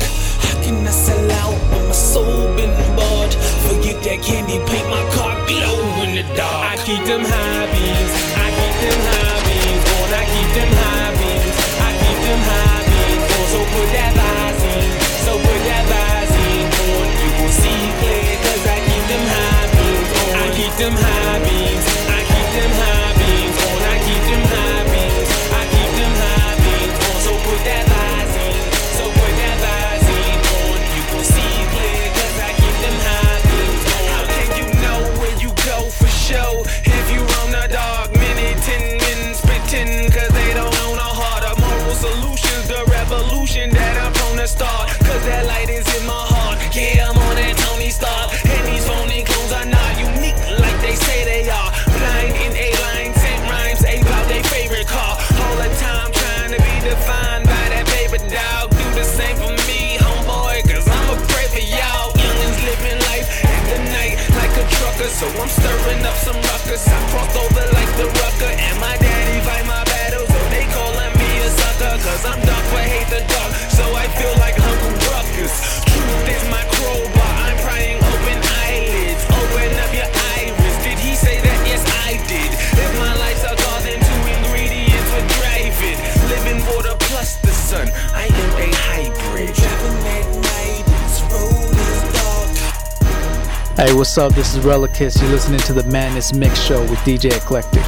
[0.44, 3.32] How can I sell out when my soul been bought?
[3.68, 5.37] Forget that candy, paint my car
[6.88, 7.68] keep them high.
[7.68, 9.84] I keep them high beams.
[9.92, 11.56] On, I keep them high beams.
[11.84, 13.24] I keep them high beams.
[13.28, 14.92] On, oh, so put that Visine.
[15.20, 17.08] So put that Visine on.
[17.20, 20.10] You will see clear, cause I keep them high beams.
[20.16, 22.07] On, oh, I keep them high beams.
[93.78, 94.34] Hey, what's up?
[94.34, 95.22] This is Relicus.
[95.22, 97.84] You're listening to the Madness Mix Show with DJ Eclectic.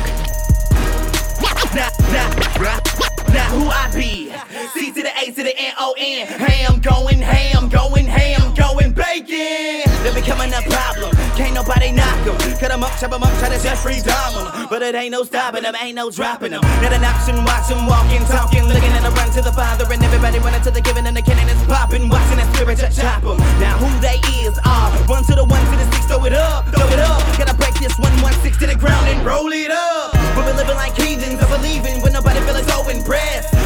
[3.33, 4.33] Now who I be?
[4.75, 6.27] C to the A to the N O N.
[6.27, 9.87] Ham going ham, going ham, going bacon.
[10.03, 11.14] They're becoming a problem.
[11.37, 12.37] Can't nobody knock them.
[12.59, 14.69] Cut them up, chop them up, try to just free them.
[14.69, 16.62] But it ain't no stopping them, ain't no dropping them.
[16.83, 20.03] Not an option, watch them walking, talking, looking at the run to the father, and
[20.03, 22.09] everybody running to the giving and the cannon is popping.
[22.09, 23.38] Watching that spirit just chop them.
[23.61, 26.33] Now who they is ah, are one to the one to the six, throw it
[26.33, 27.21] up, throw it up.
[27.38, 30.12] Gotta break this one one six to the ground and roll it up.
[30.37, 33.20] We've been living like heathens, I'm believing when nobody feeling so impressed.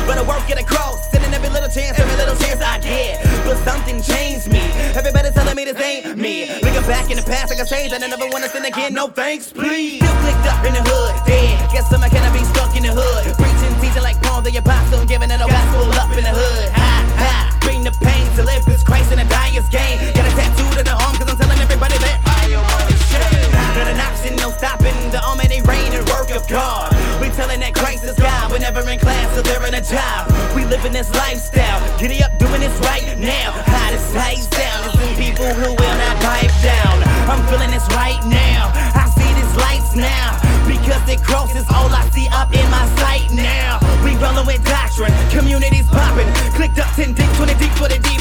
[0.07, 3.25] But I work it across, sending every little chance, every little chance I get.
[3.45, 4.61] But something changed me.
[4.93, 6.47] Everybody telling me this ain't me.
[6.61, 8.93] Looking back in the past, like I changed, I never wanna sin again.
[8.93, 10.05] No thanks, please.
[10.05, 11.57] Still clicked up in the hood, dead.
[11.73, 13.33] Guess I'm gonna be stuck in the hood.
[13.41, 16.69] Preaching, teaching like Paul the apostle, giving it a gospel up in the hood.
[16.77, 17.59] Ha ha.
[17.65, 19.99] Bring the pain to live this Christ in a dyer's game.
[20.13, 22.97] Got a tattooed in the arm, cause I'm telling everybody that I am on the
[23.09, 23.53] shit.
[23.73, 24.95] Not an option, no stopping.
[25.11, 25.25] The
[28.75, 30.27] never in class so they're in a job.
[30.55, 33.53] We living this lifestyle, giddy up, doing this right now.
[33.67, 36.97] Hottest lights down, people who will not pipe down.
[37.31, 40.41] I'm feeling this right now, I see these lights now.
[40.67, 43.79] Because it crosses all I see up in my sight now.
[44.03, 46.27] We rolling with doctrine, communities popping.
[46.55, 48.14] Clicked up 10 deep, 20 deep for the deep.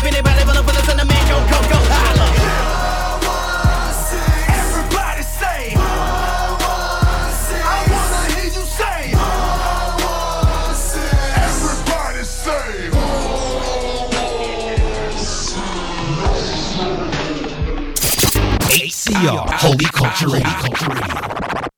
[19.23, 20.47] ACR, Holy Culture Radio.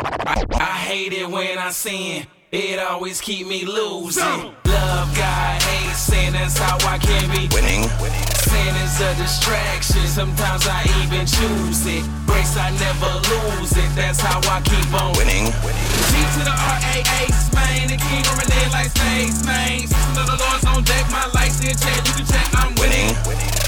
[0.02, 2.26] I, I hate it when I sin.
[2.52, 4.24] It always keep me losing.
[4.24, 6.34] Love God, hate sin.
[6.34, 7.90] That's how I can be winning.
[8.02, 8.35] winning.
[8.46, 10.06] Sin is a distraction.
[10.08, 12.06] Sometimes I even choose it.
[12.26, 13.90] Grace, I never lose it.
[13.96, 15.50] That's how I keep on winning.
[15.50, 17.90] G to the R A H, man.
[17.90, 19.88] The king of Renee like space, man.
[19.88, 21.06] System of the Lord's on deck.
[21.10, 22.00] My license check.
[22.06, 22.48] You can check.
[22.62, 23.18] I'm winning.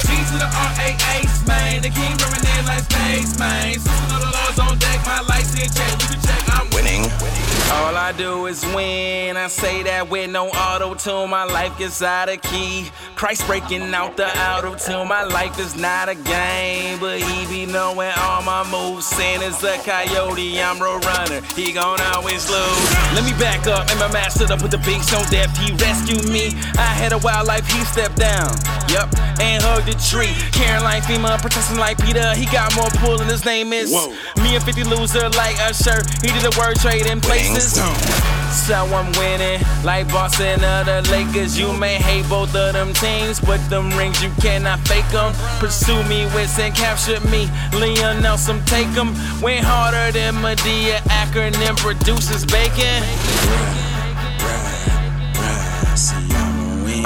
[0.05, 1.81] G to the R A H, man.
[1.81, 3.73] The king of Renee like space, man.
[3.79, 4.99] System of the Lord's on deck.
[5.05, 5.91] My license check.
[6.01, 6.43] You can check.
[6.53, 7.09] I'm winning.
[7.67, 9.35] All I do is win.
[9.35, 11.29] I say that with no auto tune.
[11.29, 12.89] My life gets out of key.
[13.15, 14.27] Christ breaking out the
[14.75, 15.07] tune.
[15.07, 19.05] My life is not a game, but he be knowing all my moves.
[19.05, 20.61] Sin is a coyote.
[20.61, 21.41] I'm a runner.
[21.55, 22.91] He gon' always lose.
[23.13, 23.89] Let me back up.
[23.89, 25.55] And my master up with the big on death.
[25.57, 26.47] He rescued me.
[26.77, 27.65] I had a wild life.
[27.67, 28.51] He stepped down.
[28.89, 30.33] Yep, And hugged a tree.
[30.51, 32.33] Caroline FEMA protesting like Peter.
[32.35, 33.91] He got more pull and his name is
[34.41, 36.01] me and 50 loser like Usher.
[36.21, 37.77] He did a word trade in places.
[38.51, 41.57] So I'm winning like Boston or the Lakers.
[41.57, 45.33] You may hate both of them teams, but them rings you cannot fake them.
[45.59, 47.49] Pursue me, Winston, capture me.
[47.73, 49.13] Leon Nelson, take them.
[49.41, 50.99] Went harder than Medea.
[51.09, 53.86] Acronym produces bacon.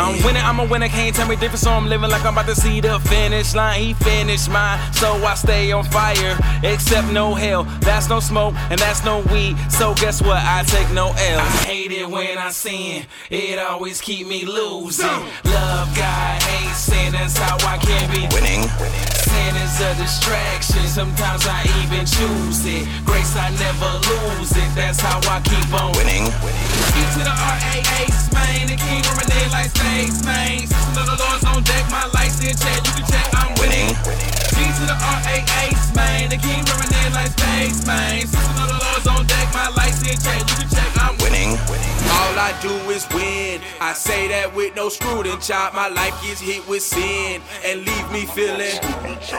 [0.01, 2.47] I'm winning, I'm a winner, can't tell me different, so I'm living like I'm about
[2.47, 3.79] to see the finish line.
[3.79, 6.37] He finished mine, so I stay on fire.
[6.63, 9.57] Except no hell, that's no smoke, and that's no weed.
[9.69, 10.41] So guess what?
[10.43, 11.39] I take no L.
[11.39, 15.05] I hate it when I sin, it always keep me losing.
[15.45, 18.67] Love God, hate sin, that's how I can be winning.
[18.67, 19.20] Sin
[19.55, 22.87] is a distraction, sometimes I even choose it.
[23.05, 26.27] Grace, I never lose it, that's how I keep on winning.
[26.27, 30.67] E to the R-A-H, man, the king of Renee like space, man.
[30.67, 33.95] System of the Lord's on deck, my license check, you can check, I'm winning.
[34.51, 38.27] G to the R-A-H, man, the king of Renee like space, man.
[38.27, 38.70] System of
[42.51, 43.63] I do is win.
[43.79, 45.71] I say that with no screw and chop.
[45.71, 48.75] My life gets hit with sin and leave me feeling.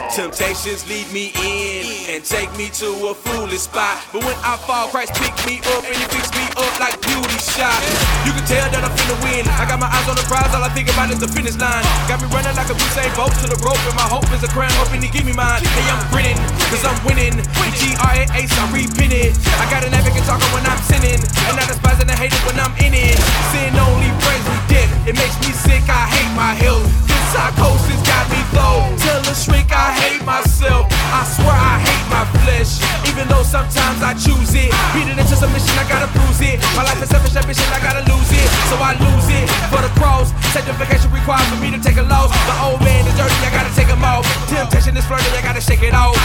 [0.09, 4.01] Temptations lead me in and take me to a foolish spot.
[4.09, 7.37] But when I fall, Christ pick me up and he picks me up like beauty
[7.37, 7.77] shot.
[8.25, 9.45] You can tell that I'm finna win.
[9.61, 10.49] I got my eyes on the prize.
[10.49, 11.85] All I think about is the finish line.
[12.09, 14.49] Got me running like a Usain Bolt to the rope, and my hope is a
[14.49, 14.73] crown.
[14.81, 15.61] Hoping to give me mine.
[15.61, 16.39] Hey, I'm grinning,
[16.73, 17.37] cause I'm winning.
[17.73, 19.33] G-R-A-H, I'm repinning.
[19.57, 21.19] I got an advocate talking when I'm sinning.
[21.49, 23.02] And I despise and I hate it when I'm in it.
[23.51, 24.91] Sin only brings me death.
[25.07, 26.85] It makes me sick, I hate my health.
[27.07, 28.87] This psychosis got me low.
[29.01, 30.87] Tell a shrink I hate myself.
[31.11, 32.79] I swear I hate my flesh.
[33.09, 34.71] Even though sometimes I choose it.
[34.93, 36.57] Beat it into submission, I gotta bruise it.
[36.73, 38.47] My life is selfish ambition, I gotta lose it.
[38.71, 40.33] So I lose it for the cross.
[40.55, 42.31] Sanctification requires for me to take a loss.
[42.49, 44.25] The old man is dirty, I gotta take him off.
[44.49, 46.17] Temptation is flirty, I gotta shake it off.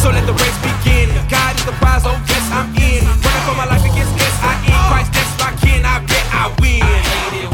[0.00, 1.12] So let the race begin.
[1.28, 3.04] God is the prize, oh yes, I'm in.
[3.04, 4.72] Running for my life against S-I-N.
[4.88, 6.00] Christ, that's my kin, I
[6.42, 7.49] I win.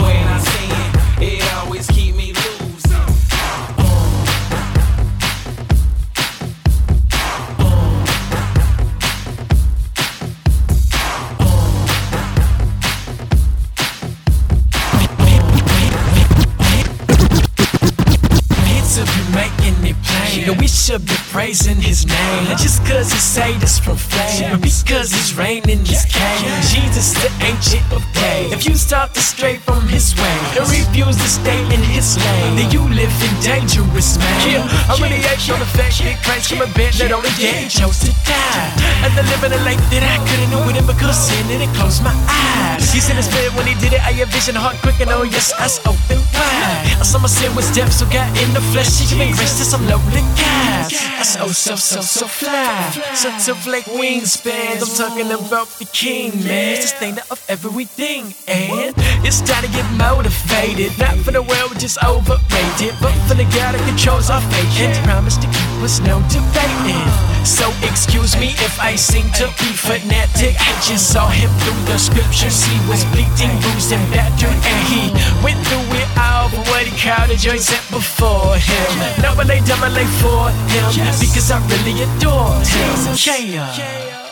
[20.46, 22.44] Yeah, we should be praising his name.
[22.46, 26.38] Not just cause he saved us from flame, but because he's reigning his king.
[26.70, 28.54] Jesus, the ancient of days.
[28.54, 32.54] If you start to stray from his way, and refuse to stay in his lane,
[32.54, 34.38] then you live in dangerous man.
[34.46, 37.66] Yeah, I'm really ain't on the fact that Christ came a bit that only day
[37.66, 38.70] he chose to die.
[39.02, 41.74] And the living a life that I couldn't know with him because sin and it
[41.74, 42.86] closed my eyes.
[42.94, 44.00] He's in his bed when he did it.
[44.06, 46.65] I had vision, heart quick and oh yes, eyes open wide.
[47.26, 49.02] I saw my sin depth, so got in the flesh.
[49.02, 50.94] She me grace to some lonely guys.
[51.18, 52.94] That's oh so so so fly.
[53.18, 54.78] So tough like wingspans.
[54.78, 56.80] I'm talking about the king, man.
[56.80, 58.30] Sustainer of everything.
[58.46, 58.94] And
[59.26, 60.94] it's time to get motivated.
[61.02, 62.94] Not for the world, just overrated.
[63.02, 64.86] But for the God that controls our fate.
[64.86, 67.10] And promise to keep us no debating.
[67.42, 70.54] So excuse me if I seem to be fanatic.
[70.62, 72.62] I just saw him through the scriptures.
[72.62, 74.54] He was bleeding, bruised, and battered.
[74.54, 75.10] And he
[75.42, 75.86] went through
[76.18, 76.90] all for what he
[77.28, 79.22] the joint set before him.
[79.22, 80.90] Now I lay down, I lay for him
[81.20, 83.16] because I really adore him.
[83.16, 84.26] Yeah.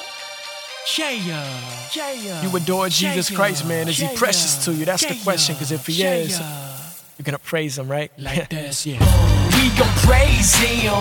[0.97, 2.43] Yeah.
[2.43, 3.89] You adore Jesus Christ, man.
[3.89, 4.85] Is he precious to you?
[4.85, 8.11] That's the question, because if he is, you're gonna praise him, right?
[8.18, 9.51] Like this, yeah.
[9.64, 9.70] We
[10.04, 10.92] praise him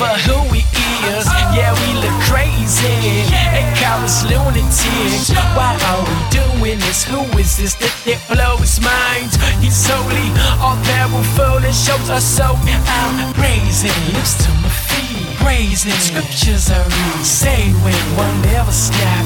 [0.00, 0.64] for who he
[1.12, 1.28] is.
[1.52, 5.28] Yeah, we look crazy and call us lunatics.
[5.52, 7.04] Why are we doing this?
[7.04, 9.36] Who is this that, that blows minds?
[9.60, 10.32] He's holy,
[10.64, 13.92] all powerful, and shows us so out praising.
[14.16, 15.92] Lips to my feet, praising.
[15.92, 17.20] Scriptures are read.
[17.20, 18.72] Say when one never.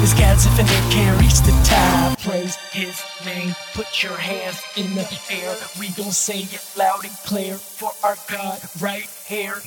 [0.02, 2.18] His God's infinite can't reach the top.
[2.20, 3.54] Praise his name.
[3.74, 5.54] Put your hands in the air.
[5.78, 8.47] We gon' say it loud and clear for our God
[8.80, 9.60] right here.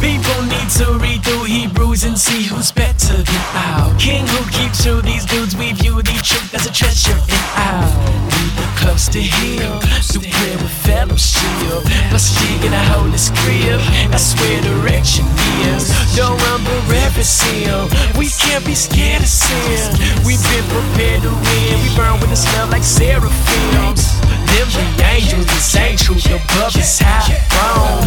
[0.00, 4.82] People need to read through Hebrews and see who's better than our King who keeps
[4.82, 5.56] true these dudes.
[5.56, 8.20] We view the truth as a treasure in
[8.56, 11.84] were close to Him through prayer with fellowship.
[12.08, 12.32] Plus,
[12.64, 13.84] in a holy script.
[14.10, 15.26] That's where direction
[15.68, 15.90] is.
[16.16, 17.88] Don't run, but reverence Him.
[18.16, 19.92] We can't be scared of sin.
[20.24, 21.74] We've been prepared to win.
[21.82, 24.20] We burn with the smell like seraphims.
[24.50, 28.02] Them the angels, this ain't truth above is high throne.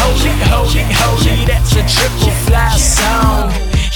[0.00, 3.52] Holy, holy, holy, that's a triple fly song.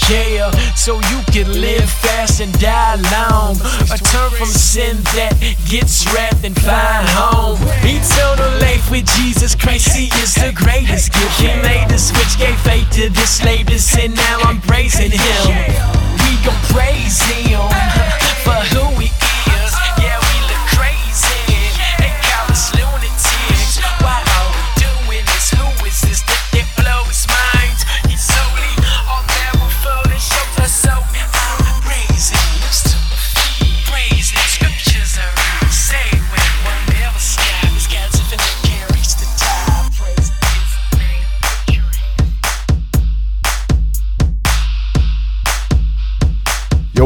[0.09, 3.57] Yeah, so you can live fast and die long.
[3.91, 5.35] Or turn from sin that
[5.69, 7.59] gets wrapped and find home.
[7.83, 11.41] Eternal life with Jesus Christ, He is the greatest gift.
[11.41, 14.15] He made the switch, gave faith to the slave to sin.
[14.15, 15.47] Now I'm praising Him.
[16.23, 17.96] We gon' praise Him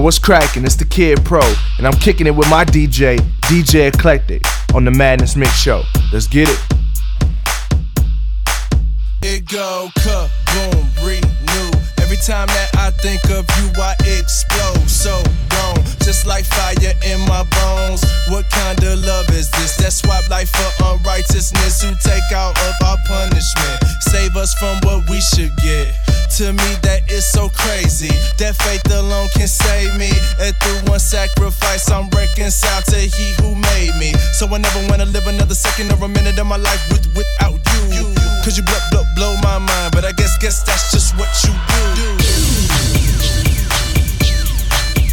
[0.01, 0.65] What's cracking?
[0.65, 1.43] It's the Kid Pro,
[1.77, 4.43] and I'm kicking it with my DJ, DJ Eclectic,
[4.75, 5.83] on the Madness Mix Show.
[6.11, 6.59] Let's get it.
[9.23, 11.71] It go kaboom, renew.
[12.01, 14.89] Every time that I think of you, I explode.
[14.89, 16.75] So gone, just like fire
[17.05, 18.03] in my bones.
[18.31, 19.77] What kind of love is this?
[19.77, 25.09] That swap life for unrighteousness, who take out of our punishment, save us from what
[25.11, 26.10] we should get.
[26.41, 28.09] To me, that is so crazy.
[28.41, 30.09] That faith alone can save me.
[30.41, 34.16] And through one sacrifice, I'm reconciled to He who made me.
[34.41, 37.61] So I never wanna live another second or a minute of my life with without
[37.93, 38.09] you.
[38.41, 41.53] Cause you blow, blow, blow my mind, but I guess guess that's just what you
[42.01, 42.09] do.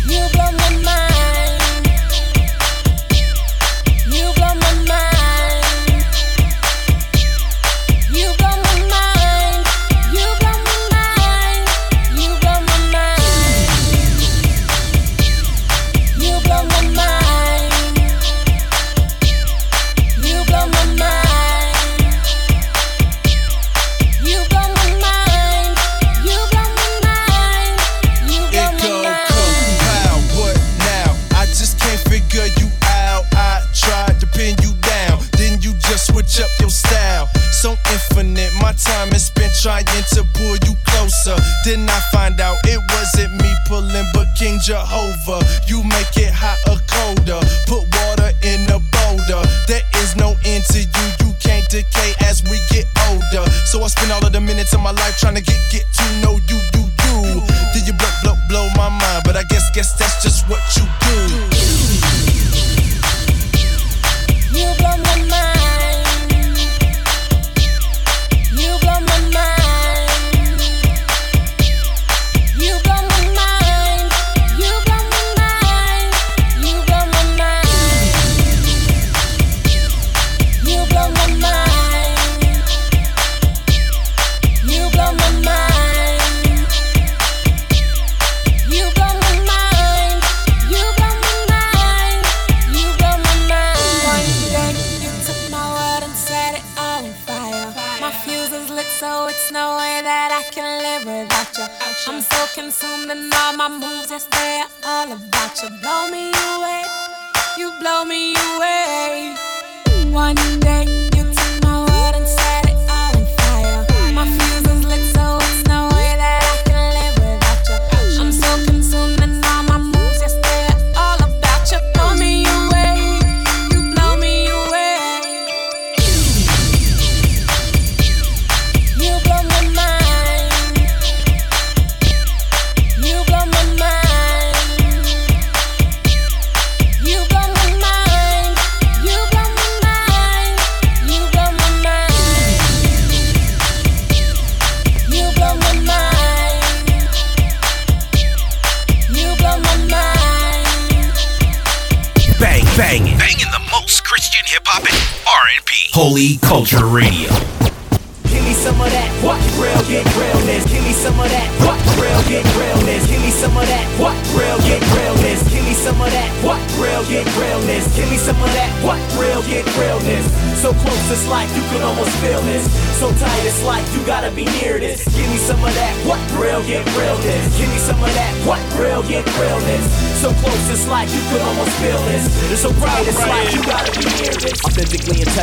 [0.07, 1.16] You blow my mind.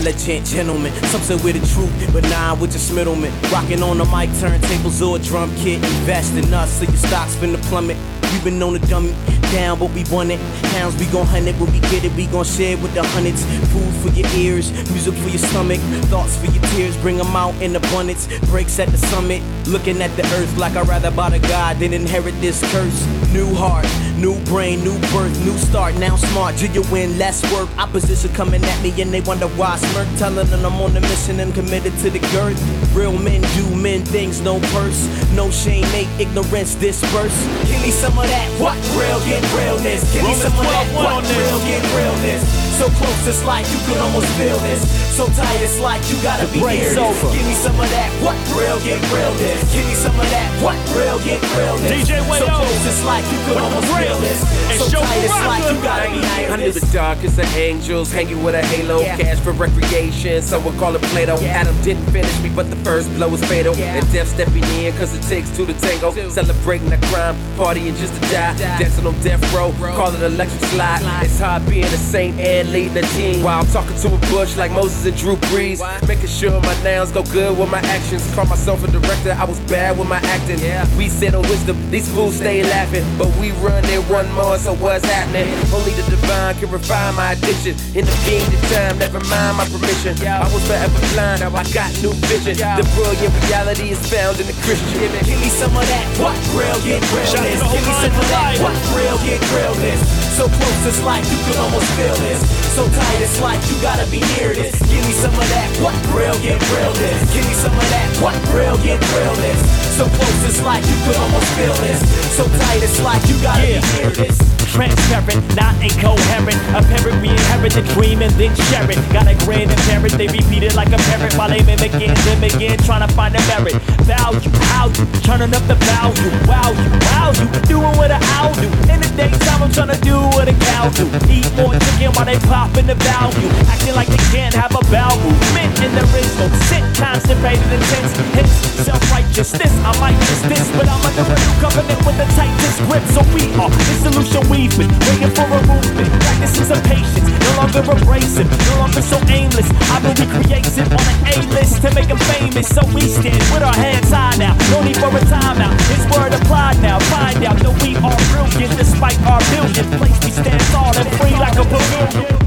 [0.06, 0.92] Intelligent gentleman.
[1.04, 3.32] Some say we're the truth, but nah, we're just middlemen.
[3.50, 5.76] Rocking on the mic, turntables or a drum kit.
[5.76, 7.96] Invest in us so your stocks finna plummet.
[8.32, 9.14] We been on the dumb
[9.52, 10.40] down, but we want it.
[10.74, 13.44] Pounds we gon' hunt it, when we get it, we gon' share with the hundreds.
[13.72, 15.80] Food for your ears, music for your stomach,
[16.10, 16.96] thoughts for your tears.
[16.98, 18.26] Bring them out in abundance.
[18.50, 21.92] Breaks at the summit, looking at the earth like I'd rather bow to God than
[21.92, 23.06] inherit this curse.
[23.32, 23.86] New heart,
[24.16, 25.94] new brain, new birth, new start.
[25.96, 27.18] Now smart, Do you win?
[27.18, 27.68] less work.
[27.78, 30.08] Opposition coming at me and they wonder why I smirk.
[30.18, 32.58] Telling them I'm on a mission and committed to the girth.
[32.94, 37.36] Real men do men things, no purse, no shame, make ignorance disperse.
[37.66, 40.02] Give me some of that, what real get realness.
[40.12, 42.63] Give me some of that, what real get realness.
[42.74, 44.82] So close it's like you can almost feel this.
[45.14, 47.22] So tight it's like you gotta be near this.
[47.22, 49.62] Give me some of that, what real get realness.
[49.72, 51.86] Give me some of that, what real get realness.
[51.86, 54.42] DJ so close it's like you can almost feel this.
[54.74, 58.10] And So show tight it's like you gotta be near Under the darkest of angels,
[58.10, 59.04] hanging with a halo.
[59.04, 59.52] Cash for
[59.84, 61.36] recreation, some would call it Plato.
[61.44, 63.74] Adam didn't finish me, but the first blow was fatal.
[63.74, 66.10] And death stepping in, cause it takes two to tango.
[66.30, 68.56] Celebrating the crime, partying just to die.
[68.56, 71.02] Dancing on death row, call it electric slide.
[71.24, 73.42] It's hard being a saint and leading a team.
[73.42, 75.80] While I'm talking to a bush like Moses and Drew Brees.
[76.08, 78.22] Making sure my nouns go good with my actions.
[78.34, 80.58] Call myself a director, I was bad with my acting.
[80.58, 80.86] Yeah.
[80.96, 83.04] We sit on wisdom, these fools stay laughing.
[83.18, 85.48] But we run it one more, so what's happening?
[85.72, 87.74] Only the divine can refine my addiction.
[87.94, 90.16] In the being the time, never mind my permission.
[90.26, 92.56] I was forever blind, now I got new vision.
[92.56, 95.12] The brilliant reality is found in the Christian.
[95.24, 97.60] Give me some of that, what real get realness.
[97.60, 100.00] Give me some of that, what real get realness.
[100.36, 102.40] So close it's like you can almost feel this.
[102.74, 104.74] So tight it's like you gotta be near this.
[104.88, 107.18] Give me some of that, what real get realness.
[107.32, 109.60] Give me some of that, what real get realness.
[109.94, 112.00] So close it's like you could almost feel this.
[112.34, 114.63] So tight it's like you gotta be near this.
[114.74, 116.58] Transparent, not incoherent.
[116.74, 118.98] A parent we inherit the dream and then share it.
[119.14, 123.06] Got a grand parent, they repeat it like a parrot while they them again, trying
[123.06, 123.78] to find a merit.
[124.02, 126.30] Value, how you turning up the value.
[126.50, 128.66] Wow, you, wow, you doing what a owl do.
[128.90, 131.06] In the daytime, I'm trying to do what a cow do.
[131.30, 133.48] Eat more chicken while they popping the value.
[133.70, 136.82] Acting like they can't have a bowel movement, and there is no sit.
[136.98, 138.50] Constipated, intense, hence
[138.86, 139.72] self-righteousness.
[139.86, 143.04] I might miss this, but I'm under a new covenant with a tightest grip.
[143.14, 146.08] So we are the solution we've been waiting for a movement.
[146.24, 149.68] Practicing some patience, no longer abrasive, no longer so aimless.
[149.92, 152.68] I've been it on an A-list to make them famous.
[152.68, 154.56] So we stand with our hands high now.
[154.70, 155.76] No need for a timeout.
[155.92, 156.98] His word applied now.
[157.12, 159.84] Find out that we are brilliant despite our billion.
[159.98, 162.44] Place we stand tall and free like a pavilion.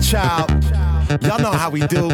[0.00, 0.50] Child.
[1.22, 2.08] Y'all know how we do.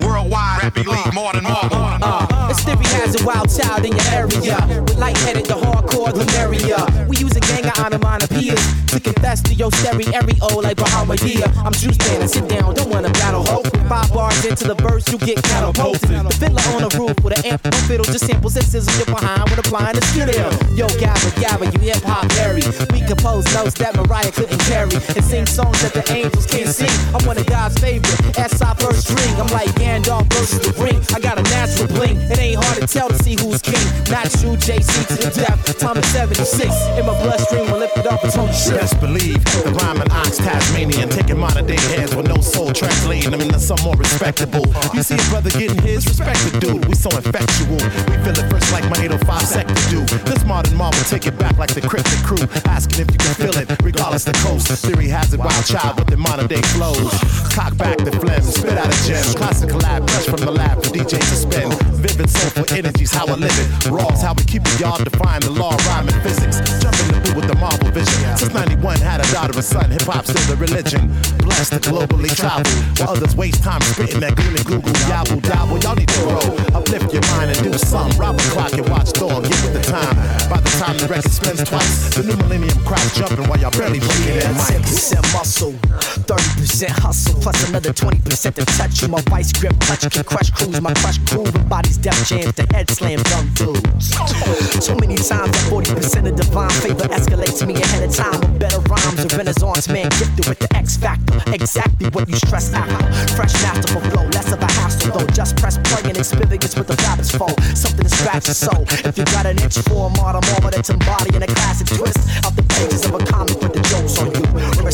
[0.00, 1.60] Worldwide, Rap Elite, more than more.
[1.62, 6.84] Uh, if Stimpy has a wild child in your area, with lightheaded the hardcore merrier.
[7.08, 11.48] We use a gang of onomatopoeias to confess to your stereo like Bahamadia.
[11.64, 13.66] I'm juiced in, sit down, don't wanna battle hope.
[13.88, 16.10] Five bars into the verse, you get catapulted.
[16.10, 19.06] The fiddler on the roof with an amp, no fiddle, just samples and sizzles you're
[19.06, 20.28] behind when applying the skill.
[20.76, 22.62] Yo, Gabba, Gabba, you hip hop Harry.
[22.92, 26.92] We compose notes that Mariah couldn't carry and sing songs that the angels can't sing.
[27.14, 28.74] I'm one of God's favorite, S.I.
[28.74, 29.34] first string.
[29.40, 31.00] I'm like Gandalf versus the ring.
[31.14, 32.20] I got a natural bling.
[32.30, 33.78] It ain't hard to tell to see who's king.
[34.10, 35.78] Not you, JC to the death.
[35.78, 36.66] Time is 76.
[36.98, 38.74] In my bloodstream, will lift it up and Tony shit.
[38.74, 43.40] Best believe the rhyming ox Tasmanian, taking modern day heads with no soul, translating them
[43.40, 44.66] into some more respectable.
[44.92, 46.84] You see a brother getting his respect dude.
[46.86, 47.78] We so infectual.
[48.10, 50.02] We feel it first like my 805 sector do.
[50.26, 53.56] This modern marvel take it back like the cryptic crew, asking if you can feel
[53.56, 54.68] it, regardless the coast.
[54.82, 57.12] Theory has it, wild child with the modern day flows.
[57.54, 59.22] Cock back the phlegm, spit out a gem.
[59.38, 61.70] Classic collab, fresh from the lab for DJs to spin.
[62.02, 63.90] Vivid soulful energies, how I live it.
[63.90, 66.58] Raw's how we keep it, y'all define the law, rhyme and physics.
[66.80, 68.36] Jumping the boot with the marvel vision.
[68.36, 71.12] Since 91 had a daughter and son, hip hop still the religion.
[71.38, 75.78] Blessed to globally travel, while others waste time spitting that googly google, yabble dabble.
[75.78, 76.44] Y'all need to grow,
[76.78, 78.10] uplift your mind and do some.
[78.16, 80.14] Rob the clock and watch Thor, get with the time.
[80.48, 82.14] By the time the record spins twice.
[82.14, 84.80] The new millennium crowd jumping while y'all barely breaking that mic.
[84.82, 85.72] 10% muscle,
[86.26, 89.08] 30% hustle, plus another 20% to touch.
[89.08, 90.80] My vice grip touch can crush crews.
[90.80, 94.10] My crush crew with bodies jams to head slam dumb dudes.
[94.86, 98.80] Too many times that 40% of divine favor escalates me ahead of time with better
[98.90, 99.24] rhymes.
[99.24, 101.40] A renaissance man gifted with the X factor.
[101.52, 102.88] Exactly what you stress out.
[103.34, 105.26] Fresh masterful flow, less of a hassle though.
[105.32, 107.54] Just press play and experience with the rabbit's foe.
[107.74, 108.84] Something to scratch your soul.
[109.04, 112.54] If you got an itch for a modern moment that's embodying a classic twist out
[112.54, 114.42] the pages of a comic with the jokes on you.
[114.78, 114.92] Of a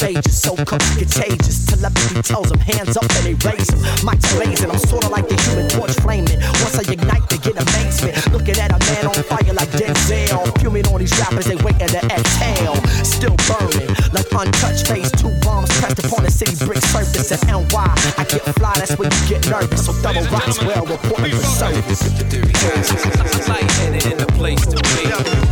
[0.00, 0.40] stages.
[0.40, 1.66] So contagious.
[1.66, 3.80] Telepathy tells them hands up and they raise them.
[4.02, 4.70] Mike's blazing.
[4.70, 6.40] I'm sorta like the human torch flaming.
[6.64, 8.16] Once I ignite, they get amazement.
[8.32, 10.48] Looking at a man on fire like Denzel.
[10.60, 12.76] Fuming on these rappers, they waiting to exhale.
[13.04, 15.12] Still burning like untouched face.
[15.20, 17.68] two bombs pressed upon the city brick surface at NY.
[18.16, 19.84] I get fly, that's when you get nervous.
[19.84, 22.00] So double rocks well reporting for service.
[23.48, 25.49] Lightheaded in the place to be.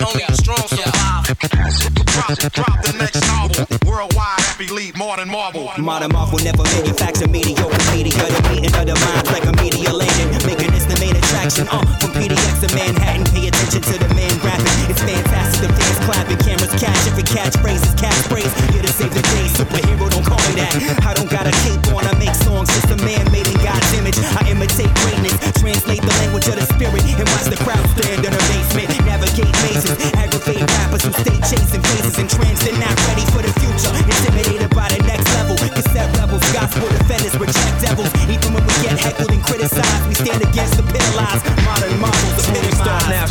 [0.00, 1.28] Only a strong survive.
[2.08, 3.68] Drop, drop the next novel.
[3.84, 5.68] Worldwide, happy lead more than Marvel.
[5.76, 8.16] Modern Marvel never manufacture mediocre media.
[8.16, 10.32] The meeting of the minds like a media landing.
[10.48, 11.68] Making this the main attraction.
[11.68, 14.88] Uh, from PDX to Manhattan, pay attention to the man graphic.
[14.88, 15.68] It's fantastic.
[15.68, 17.04] The fans clapping, cameras cash.
[17.04, 18.52] If it catchphrases, catchphrase.
[18.72, 19.46] Here to save the day.
[19.52, 20.72] Superhero, don't call me that.
[21.04, 21.44] I don't got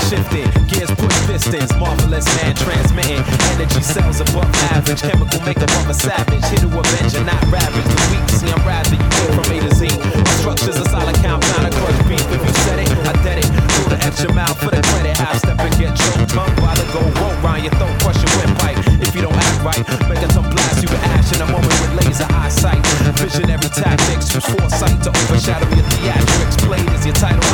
[0.10, 3.22] shifting, gears push pistons, marvelous man transmitting
[3.53, 7.86] energy cells above average, chemical makeup of a savage, here to avenge and not ravage
[7.86, 8.26] the weak.
[8.34, 9.86] See, I'm rather you go from A to Z.
[9.86, 12.26] My structure's a solid compound, I crush beef.
[12.34, 13.49] If you said it, I did it.
[13.78, 16.34] Throw the extra mile for the credit, half step and get choked.
[16.34, 18.82] Tongue while the go roll round your throat, crush your windpipe.
[19.05, 21.76] If you don't act right, make a tongue blast you with ash in a moment
[21.86, 22.82] with laser eyesight.
[23.22, 26.57] Visionary tactics, use foresight to overshadow your theatrics.
[26.66, 27.45] Played as your title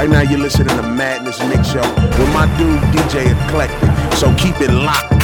[0.00, 4.16] Right now, you're listening to Madness Mix Show with my dude DJ Eclectic.
[4.16, 5.19] So keep it locked.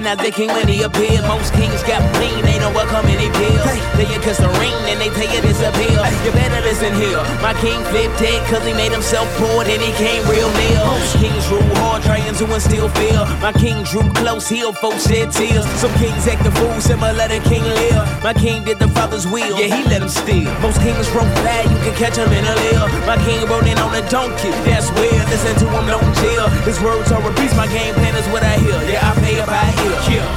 [0.00, 1.22] They recognize the king when he appeared.
[1.24, 3.64] Most kings got clean, they know what come in their pills.
[3.96, 6.00] They you kiss the ring and they tell you disappear.
[6.24, 7.20] You better listen here.
[7.40, 10.80] My king flipped it cause he made himself poor and he came real near.
[10.84, 13.20] Most kings rule hard trying to instill fear.
[13.40, 15.66] My king drew close, healed folks shed tears.
[15.80, 18.00] Some kings act the fool, similar to King Lear.
[18.22, 20.48] My king did the father's will, yeah, he let him steal.
[20.60, 22.84] Most kings wrote bad, you can catch him in a leer.
[23.04, 25.24] My king rode in a donkey, that's weird.
[25.28, 26.48] Listen to him, don't chill.
[26.64, 28.78] His words are beast, my game plan is what I hear.
[28.88, 29.98] Yeah, I pay by ear.
[30.08, 30.28] Yeah.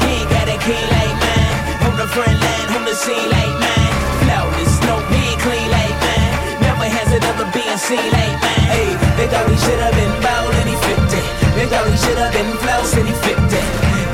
[0.00, 1.56] He ain't got a king like mine.
[1.86, 3.94] On the front line, on the scene like mine.
[4.24, 6.32] Flawless, no, he ain't clean like mine.
[6.64, 8.66] Never has it ever been seen like mine.
[8.72, 8.88] Hey,
[9.20, 11.26] they thought he should have been bald and he flipped it.
[11.56, 13.66] They thought he should have been floss and he flipped it.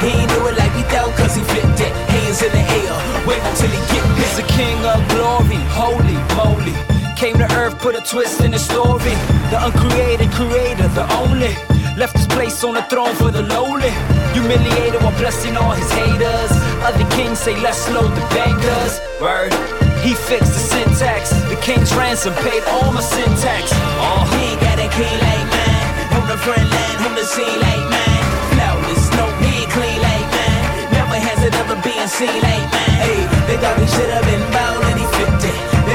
[0.02, 1.92] He ain't do it like we thought cause he flipped it.
[2.10, 2.94] Hands in the air,
[3.28, 6.89] wait until he get He's the king of glory, holy moly.
[7.20, 9.12] Came to earth, put a twist in the story.
[9.52, 11.52] The uncreated creator, the only.
[11.92, 13.92] Left his place on the throne for the lowly.
[14.32, 16.50] Humiliated while blessing all his haters.
[16.80, 19.04] Other kings say, let's load the bankers.
[19.20, 19.52] Word.
[20.00, 21.28] He fixed the syntax.
[21.52, 23.68] The king's ransom paid all my syntax.
[24.00, 26.16] Oh, he got a king like mine.
[26.16, 28.24] On the front line, on the scene like mine.
[28.56, 30.88] Flawless, no, he ain't clean like mine.
[30.96, 32.96] Never has it ever been seen like mine.
[33.04, 33.76] Hey, they thought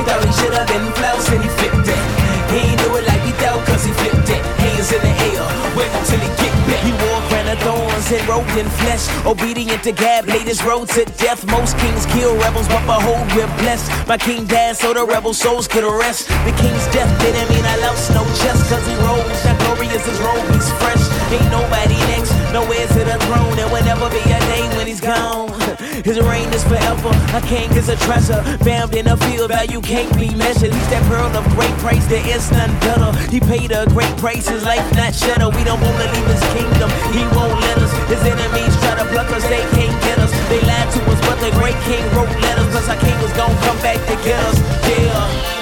[0.06, 2.04] thought he should have been flows and he flipped it.
[2.54, 4.42] He ain't do it like he dealt cause he flipped it.
[4.62, 5.44] Hands in the air,
[5.74, 6.82] wait until he get back.
[6.86, 9.10] He wore crown of thorns and robed in flesh.
[9.26, 11.42] Obedient to Gab, laid his road to death.
[11.50, 13.90] Most kings kill rebels, but behold, we're blessed.
[14.08, 16.30] My king died so the rebel souls could rest.
[16.46, 19.42] The king's death didn't mean I lost no chest cause he rose.
[19.44, 21.04] That glory is his robe, he's fresh.
[21.34, 23.52] Ain't nobody next nowhere to the throne.
[23.60, 25.52] There will never be a day when he's gone.
[26.08, 27.12] His reign is forever.
[27.36, 28.40] A king is a treasure.
[28.64, 30.72] Bound in a field that you can't be measured.
[30.72, 33.12] He's that pearl of great price, there is none better.
[33.28, 35.50] He paid a great price, his life not shudder.
[35.52, 37.92] We don't wanna leave his kingdom, he won't let us.
[38.08, 40.32] His enemies try to pluck us, they can't get us.
[40.48, 42.72] They lied to us, but the great king wrote letters.
[42.72, 44.58] Cause our king was gonna come back to get us.
[44.88, 45.55] Yeah.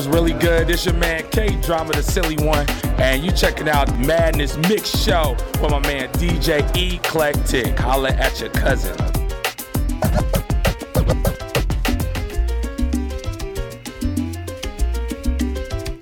[0.00, 0.66] What's really good?
[0.66, 2.66] This your man K Drama, the silly one,
[2.98, 7.78] and you checking out Madness Mix Show with my man DJ Eclectic.
[7.78, 8.96] Holla at your cousin.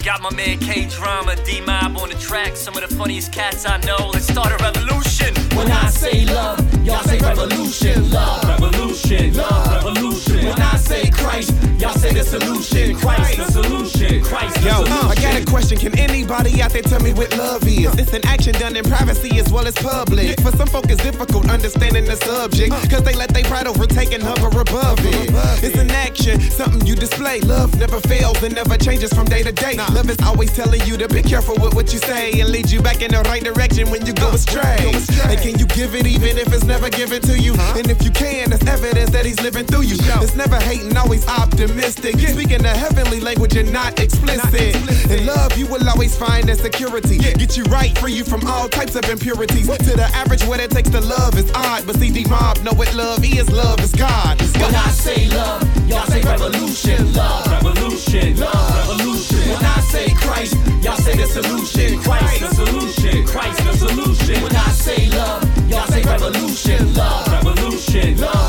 [0.04, 2.54] Got my man K Drama, D Mob on the track.
[2.54, 4.10] Some of the funniest cats I know.
[4.12, 5.47] Let's start a revolution.
[5.56, 8.10] When I say love, y'all say revolution.
[8.10, 9.34] Love, revolution.
[9.34, 10.46] Love, revolution.
[10.46, 12.96] When I say Christ, y'all say the solution.
[12.96, 14.22] Christ, the solution.
[14.24, 15.08] Christ, the Yo, solution.
[15.08, 15.78] I got a question.
[15.78, 17.94] Can anybody out there tell me what love is?
[17.98, 20.40] It's an action done in privacy as well as public.
[20.40, 22.72] For some folk, it's difficult understanding the subject.
[22.90, 25.30] Cause they let their pride overtake and hover above it.
[25.62, 27.40] It's an action, something you display.
[27.40, 29.76] Love never fails and never changes from day to day.
[29.76, 32.80] Love is always telling you to be careful with what you say and lead you
[32.80, 34.92] back in the right direction when you go astray.
[35.28, 37.54] And can you give it even if it's never given to you?
[37.74, 39.96] And if you can, that's evidence that he's living through you.
[40.20, 42.18] It's never hating, always optimistic.
[42.18, 44.76] Speaking the heavenly language and not explicit.
[45.10, 47.16] In love, you will always find that security.
[47.16, 49.68] Get you right, free you from all types of impurities.
[49.68, 51.86] To the average, what it takes to love is odd.
[51.86, 53.50] But see, D-Mob know what love is.
[53.50, 54.40] Love is God.
[54.42, 57.12] It's When I say love, y'all say revolution.
[57.14, 58.36] Love, revolution.
[58.36, 59.48] Love, revolution.
[59.48, 62.00] When I say Christ, y'all say the solution.
[62.02, 63.26] Christ, the solution.
[63.26, 64.42] Christ, the solution.
[64.42, 66.94] When I say love, y'all say revolution.
[66.94, 68.16] Love, revolution.
[68.16, 68.47] Love,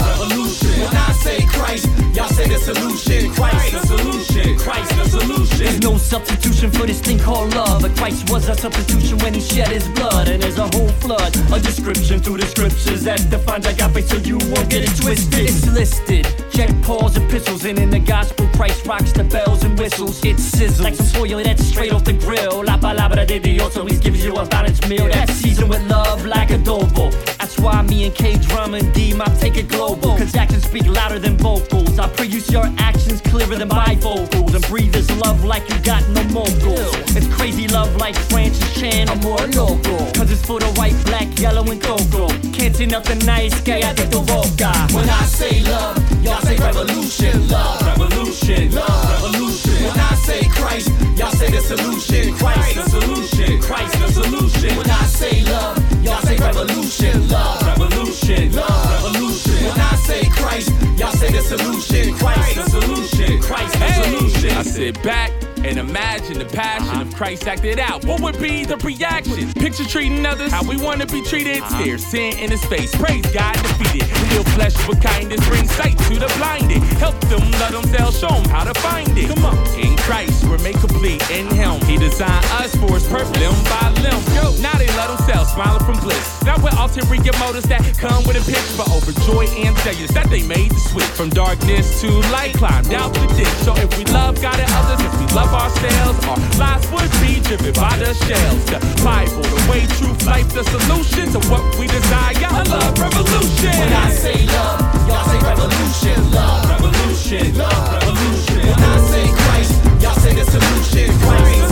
[2.20, 3.32] y'all say the solution.
[3.32, 4.58] Christ, the solution.
[4.58, 5.58] Christ, the solution.
[5.58, 7.82] There's no substitution for this thing called love.
[7.82, 10.28] But Christ was a substitution when he shed his blood.
[10.28, 14.38] And there's a whole flood, a description through the scriptures that defines agape so you
[14.52, 15.48] won't get it twisted.
[15.48, 16.28] It's listed.
[16.52, 20.24] Check Paul's epistles, and in the gospel, Christ rocks the bells and whistles.
[20.26, 22.66] It sizzles like some foil that's straight off the grill.
[22.66, 26.50] La palabra de Dios always gives you a balanced meal that's seasoned with love like
[26.50, 27.12] adobo.
[27.38, 30.18] That's why me and K Drama and D Mob take it global.
[30.18, 31.98] Cause actions speak louder than vocals.
[31.98, 34.54] I produce your actions clearer than bifocals.
[34.54, 36.94] And breathe this love like you got no moguls.
[37.16, 40.00] It's crazy love like Francis Chan or more local.
[40.14, 42.30] Cause it's for the white, black, yellow, and cocoa.
[42.52, 44.72] Can't say nothing nice, tu boca.
[44.94, 47.48] When I say love, y'all say revolution.
[47.48, 48.72] Love, revolution.
[48.72, 49.84] Love, revolution.
[49.84, 52.34] When I say Christ, y'all say the solution.
[52.36, 53.62] Christ, the solution.
[53.62, 54.78] Christ, the solution.
[54.78, 57.28] When I say love, y'all say revolution.
[57.28, 58.54] Love, revolution.
[58.54, 59.66] Love, revolution.
[59.66, 62.16] When I say Christ, y'all say the solution.
[62.16, 63.42] Christ, the solution.
[63.42, 64.52] Christ, the solution.
[64.52, 68.06] I sit back and imagine the passion of Christ acted out.
[68.06, 69.52] What would be the reaction?
[69.54, 71.60] Picture treating others how we want to be treated.
[71.60, 71.82] Uh-huh.
[71.82, 72.96] Stare sin in his face.
[72.96, 74.08] Praise God defeated.
[74.32, 75.46] Heal flesh with kindness.
[75.48, 76.82] Bring sight to the blinded.
[76.98, 79.28] Help them let themselves show them how to find it.
[79.30, 79.58] Come on.
[79.80, 81.82] In Christ, we're made complete in Him.
[81.86, 84.20] He designed us for His purpose, limb by limb.
[84.36, 86.44] Yo, now they let themselves smiling from bliss.
[86.44, 90.44] Not with ulterior motives that come with a pitch, but overjoyed and failures that they
[90.44, 92.54] made the switch from darkness to light.
[92.56, 93.48] Climbed out the ditch.
[93.66, 97.40] So if we love God and others, if we love ourselves, our lives would be
[97.42, 98.62] driven by the shells.
[98.66, 102.50] The Bible, the way, truth, life, the solution to what we desire.
[102.50, 103.74] A love revolution.
[103.80, 106.18] When I say love, y'all say revolution.
[106.32, 107.58] Love, revolution.
[107.58, 108.62] Love, revolution.
[108.68, 111.08] When I say Christ, y'all say the solution.
[111.20, 111.69] Christ,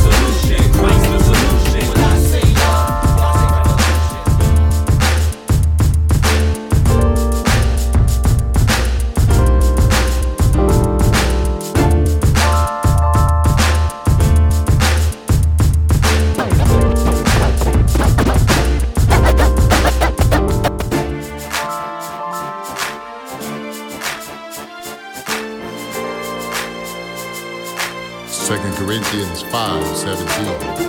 [29.51, 30.87] 5:17.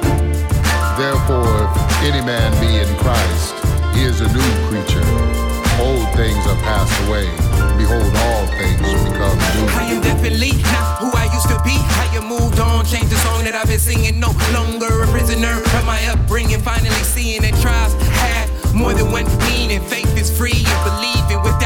[0.98, 3.54] Therefore, if any man be in Christ,
[3.94, 5.06] he is a new creature.
[5.80, 7.30] Old things are passed away.
[7.78, 9.66] Behold, all things become new.
[9.78, 11.78] I am definitely not who I used to be.
[12.02, 14.18] I have moved on, changed the song that I've been singing.
[14.18, 16.60] No longer a prisoner from my upbringing.
[16.60, 17.94] Finally seeing that tribes
[18.26, 19.80] have more than one meaning.
[19.86, 21.57] Faith is free and believing with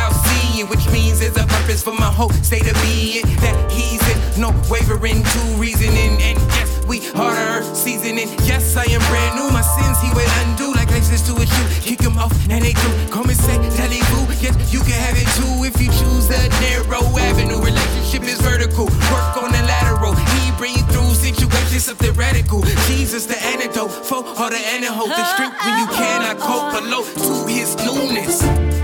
[0.72, 3.28] which means there's a purpose for my whole state of being.
[3.44, 6.16] That he's in no wavering to reasoning.
[6.24, 8.32] And yes, we harder seasoning.
[8.48, 9.52] Yes, I am brand new.
[9.52, 11.68] My sins he will undo like laces to a shoe.
[11.84, 12.90] Kick him off and they do.
[13.12, 14.32] Come and say, tell boo.
[14.40, 17.60] Yes, you can have it too if you choose the narrow avenue.
[17.60, 18.86] Relationship is vertical.
[19.12, 20.16] Work on the lateral.
[20.16, 22.64] He bring you through situations something radical.
[22.88, 25.12] Jesus, the antidote for all the antidote.
[25.12, 28.81] The strength when you cannot cope below to his newness.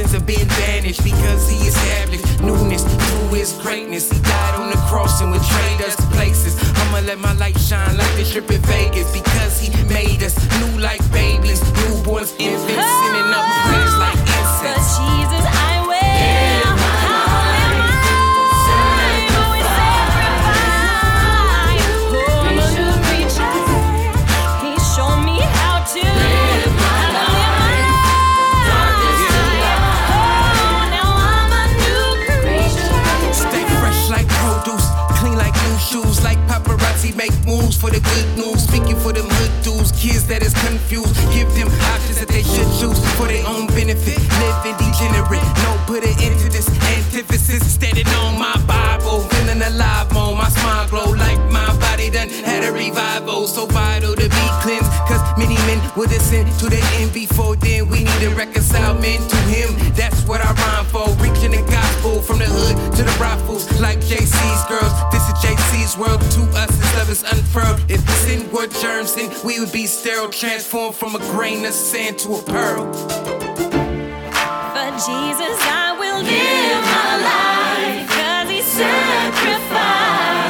[0.00, 4.10] Sins have been banished because he established newness through his greatness.
[4.10, 6.56] He died on the cross and trade us places.
[6.80, 10.80] I'ma let my light shine like the strip in Vegas because he made us new
[10.80, 12.69] like babies, newborns, infants,
[37.80, 38.62] for the good news.
[38.68, 41.16] Speaking for them hood dudes, kids that is confused.
[41.32, 44.20] Give them options that they should choose for their own benefit.
[44.36, 47.64] Living degenerate, no put it into this antithesis.
[47.64, 52.68] Standing on my Bible, feeling alive, more my smile glow like my body done had
[52.68, 53.48] a revival.
[53.48, 55.19] So vital to be cleansed, cause
[55.50, 57.88] many men would ascend to the end before then.
[57.88, 59.74] We need to reconcile men to him.
[59.94, 61.08] That's what I rhyme for.
[61.22, 64.92] Reaching the gospel from the hood to the brothels, like JC's girls.
[65.12, 66.20] This is JC's world.
[66.20, 67.80] To us, this love is unfurled.
[67.88, 72.18] If sin were germs, then we would be sterile, transformed from a grain of sand
[72.20, 72.92] to a pearl.
[74.72, 78.08] For Jesus, I will live my life.
[78.10, 80.49] Cause he sacrificed.